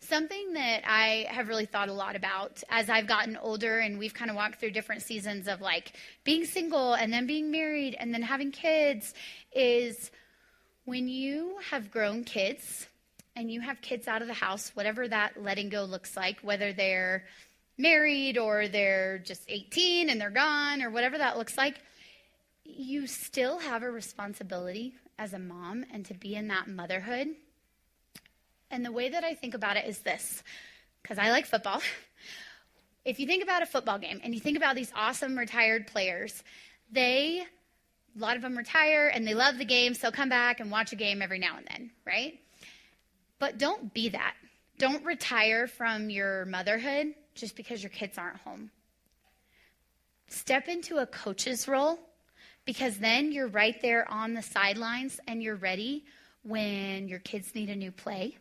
[0.08, 4.12] Something that I have really thought a lot about as I've gotten older and we've
[4.12, 5.92] kind of walked through different seasons of like
[6.24, 9.14] being single and then being married and then having kids
[9.54, 10.10] is
[10.84, 12.88] when you have grown kids
[13.36, 16.72] and you have kids out of the house, whatever that letting go looks like, whether
[16.72, 17.24] they're
[17.78, 21.80] married or they're just 18 and they're gone or whatever that looks like,
[22.64, 27.28] you still have a responsibility as a mom and to be in that motherhood.
[28.72, 30.42] And the way that I think about it is this
[31.02, 31.82] because I like football.
[33.04, 36.42] if you think about a football game and you think about these awesome retired players,
[36.90, 37.44] they,
[38.16, 40.92] a lot of them retire and they love the game, so come back and watch
[40.92, 42.40] a game every now and then, right?
[43.38, 44.34] But don't be that.
[44.78, 48.70] Don't retire from your motherhood just because your kids aren't home.
[50.28, 51.98] Step into a coach's role
[52.64, 56.04] because then you're right there on the sidelines and you're ready
[56.42, 58.36] when your kids need a new play,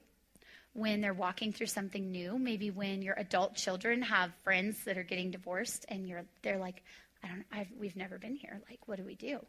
[0.74, 5.04] when they're walking through something new, maybe when your adult children have friends that are
[5.04, 6.84] getting divorced and you're they're like
[7.24, 8.62] I don't I've, we've never been here.
[8.70, 9.40] Like what do we do?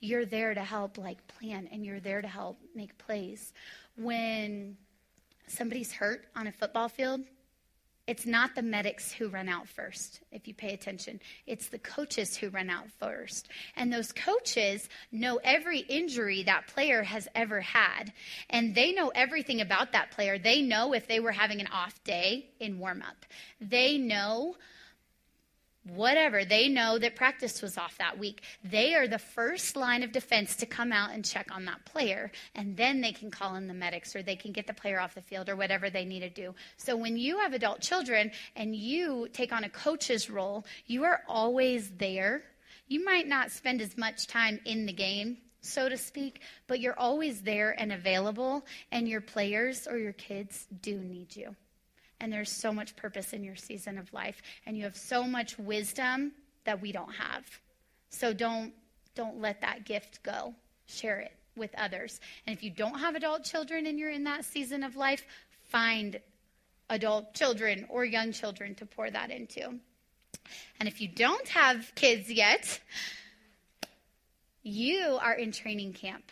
[0.00, 3.52] You're there to help like plan and you're there to help make plays.
[3.96, 4.76] When
[5.46, 7.22] somebody's hurt on a football field
[8.08, 11.20] it's not the medics who run out first, if you pay attention.
[11.46, 13.48] It's the coaches who run out first.
[13.76, 18.14] And those coaches know every injury that player has ever had.
[18.48, 20.38] And they know everything about that player.
[20.38, 23.26] They know if they were having an off day in warm up.
[23.60, 24.56] They know
[25.90, 26.44] whatever.
[26.44, 28.42] They know that practice was off that week.
[28.64, 32.30] They are the first line of defense to come out and check on that player,
[32.54, 35.14] and then they can call in the medics or they can get the player off
[35.14, 36.54] the field or whatever they need to do.
[36.76, 41.22] So when you have adult children and you take on a coach's role, you are
[41.28, 42.42] always there.
[42.86, 46.98] You might not spend as much time in the game, so to speak, but you're
[46.98, 51.54] always there and available, and your players or your kids do need you
[52.20, 54.42] and there's so much purpose in your season of life.
[54.66, 56.32] And you have so much wisdom
[56.64, 57.44] that we don't have.
[58.10, 58.72] So don't
[59.14, 60.54] don't let that gift go.
[60.86, 62.20] Share it with others.
[62.46, 65.24] And if you don't have adult children and you're in that season of life
[65.68, 66.18] find
[66.88, 69.78] adult children or young children to pour that into.
[70.80, 72.80] And if you don't have kids yet
[74.62, 76.30] you are in training camp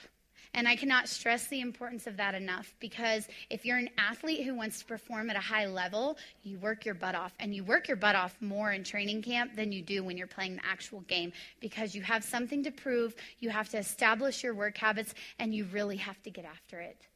[0.57, 4.55] And I cannot stress the importance of that enough because if you're an athlete who
[4.55, 7.35] wants to perform at a high level, you work your butt off.
[7.39, 10.27] And you work your butt off more in training camp than you do when you're
[10.27, 14.55] playing the actual game because you have something to prove, you have to establish your
[14.55, 17.07] work habits, and you really have to get after it.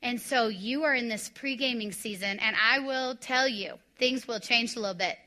[0.00, 4.26] And so you are in this pre gaming season, and I will tell you, things
[4.26, 5.18] will change a little bit.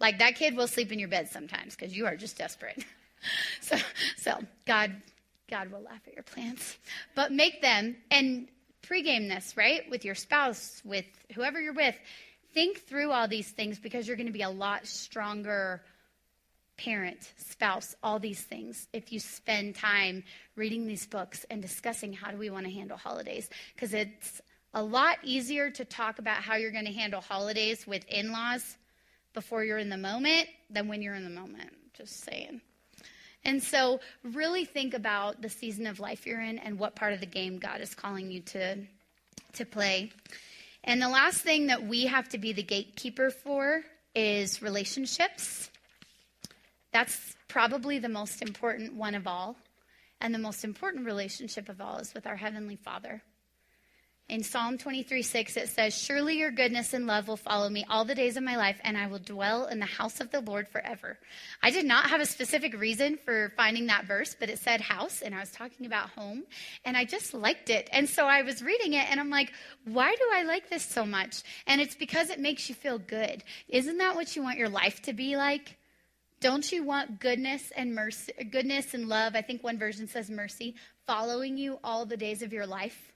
[0.00, 2.82] Like that kid will sleep in your bed sometimes because you are just desperate.
[3.60, 3.76] so,
[4.16, 4.94] so God,
[5.50, 6.76] God will laugh at your plans,
[7.14, 8.48] but make them and
[8.82, 9.88] pregame this right?
[9.90, 11.96] With your spouse, with whoever you're with.
[12.52, 15.82] Think through all these things because you're going to be a lot stronger
[16.76, 20.24] parent, spouse, all these things if you spend time
[20.56, 23.50] reading these books and discussing how do we want to handle holidays.
[23.74, 24.40] Because it's
[24.72, 28.76] a lot easier to talk about how you're going to handle holidays with in-laws
[29.34, 31.70] before you're in the moment than when you're in the moment.
[31.94, 32.62] Just saying
[33.44, 37.20] and so really think about the season of life you're in and what part of
[37.20, 38.76] the game god is calling you to
[39.52, 40.10] to play
[40.84, 43.82] and the last thing that we have to be the gatekeeper for
[44.14, 45.70] is relationships
[46.92, 49.56] that's probably the most important one of all.
[50.20, 53.22] And the most important relationship of all is with our Heavenly Father.
[54.30, 58.04] In Psalm 23 6, it says, Surely your goodness and love will follow me all
[58.04, 60.68] the days of my life, and I will dwell in the house of the Lord
[60.68, 61.18] forever.
[61.64, 65.20] I did not have a specific reason for finding that verse, but it said house,
[65.20, 66.44] and I was talking about home,
[66.84, 67.88] and I just liked it.
[67.92, 69.52] And so I was reading it, and I'm like,
[69.84, 71.42] why do I like this so much?
[71.66, 73.42] And it's because it makes you feel good.
[73.68, 75.76] Isn't that what you want your life to be like?
[76.40, 79.34] Don't you want goodness and mercy, goodness and love?
[79.34, 83.12] I think one version says mercy, following you all the days of your life.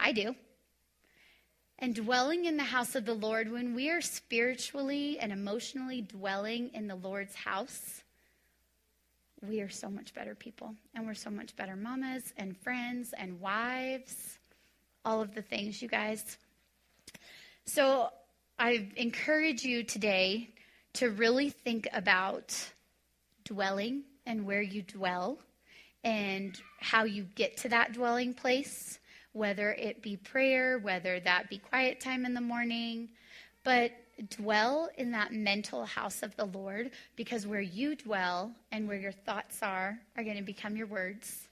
[0.00, 0.34] I do.
[1.80, 6.70] And dwelling in the house of the Lord, when we are spiritually and emotionally dwelling
[6.74, 8.02] in the Lord's house,
[9.46, 10.74] we are so much better people.
[10.94, 14.38] And we're so much better mamas and friends and wives,
[15.04, 16.36] all of the things, you guys.
[17.64, 18.08] So
[18.58, 20.50] I encourage you today
[20.94, 22.56] to really think about
[23.44, 25.38] dwelling and where you dwell
[26.02, 28.98] and how you get to that dwelling place,
[29.38, 33.08] whether it be prayer, whether that be quiet time in the morning,
[33.64, 33.92] but
[34.30, 39.12] dwell in that mental house of the Lord because where you dwell and where your
[39.12, 41.48] thoughts are are going to become your words.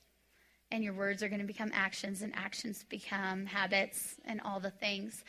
[0.72, 4.72] And your words are going to become actions, and actions become habits and all the
[4.72, 5.22] things.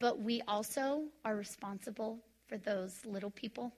[0.00, 3.72] But we also are responsible for those little people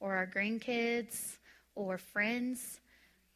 [0.00, 1.38] or our grandkids
[1.76, 2.80] or friends.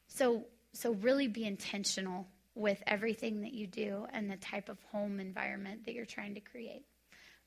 [0.09, 2.27] So, so really be intentional
[2.57, 6.41] with everything that you do and the type of home environment that you're trying to
[6.41, 6.83] create.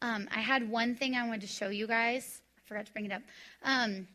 [0.02, 2.42] Um, I had one thing I wanted to show you guys.
[2.58, 3.24] I forgot to bring it up.
[3.64, 4.08] Um,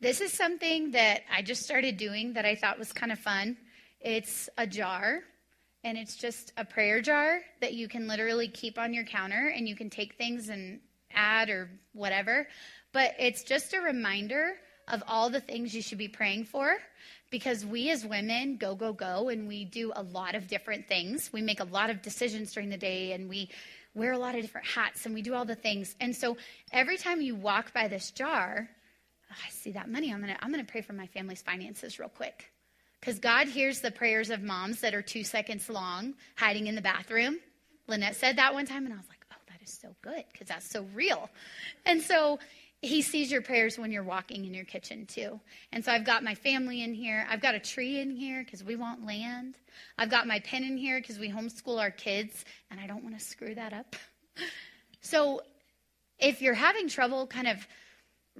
[0.00, 3.56] this is something that I just started doing that I thought was kind of fun.
[4.00, 5.20] It's a jar,
[5.84, 9.68] and it's just a prayer jar that you can literally keep on your counter, and
[9.68, 10.80] you can take things and
[11.14, 12.48] add or whatever.
[12.92, 14.54] But it's just a reminder
[14.88, 16.76] of all the things you should be praying for
[17.32, 21.32] because we as women go, go, go, and we do a lot of different things.
[21.32, 23.48] We make a lot of decisions during the day and we
[23.94, 25.96] wear a lot of different hats and we do all the things.
[25.98, 26.36] And so
[26.72, 30.12] every time you walk by this jar, oh, I see that money.
[30.12, 32.52] I'm going to I'm going to pray for my family's finances real quick.
[33.00, 36.82] Because God hears the prayers of moms that are two seconds long, hiding in the
[36.82, 37.40] bathroom.
[37.88, 40.46] Lynette said that one time, and I was like, oh, that is so good because
[40.46, 41.28] that's so real.
[41.84, 42.38] And so
[42.82, 45.40] he sees your prayers when you're walking in your kitchen too.
[45.72, 47.24] And so I've got my family in here.
[47.30, 49.54] I've got a tree in here because we want land.
[49.96, 53.16] I've got my pen in here because we homeschool our kids and I don't want
[53.18, 53.96] to screw that up.
[55.04, 55.42] So
[56.20, 57.66] if you're having trouble kind of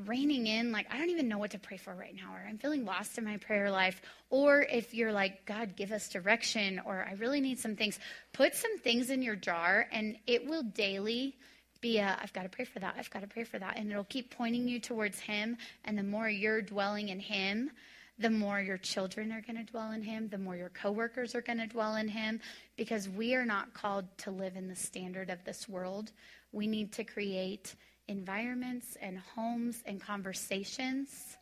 [0.06, 2.56] reining in, like, I don't even know what to pray for right now, or I'm
[2.56, 7.04] feeling lost in my prayer life, or if you're like, God, give us direction, or
[7.06, 7.98] I really need some things,
[8.32, 11.36] put some things in your jar and it will daily
[11.82, 12.94] be a, I've got to pray for that.
[12.98, 13.76] I've got to pray for that.
[13.76, 15.58] And it'll keep pointing you towards Him.
[15.84, 17.70] And the more you're dwelling in Him,
[18.18, 21.42] the more your children are going to dwell in Him, the more your coworkers are
[21.42, 22.40] going to dwell in Him,
[22.76, 26.12] because we are not called to live in the standard of this world.
[26.52, 27.74] We need to create
[28.08, 31.36] environments and homes and conversations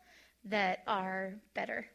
[0.45, 1.85] that are better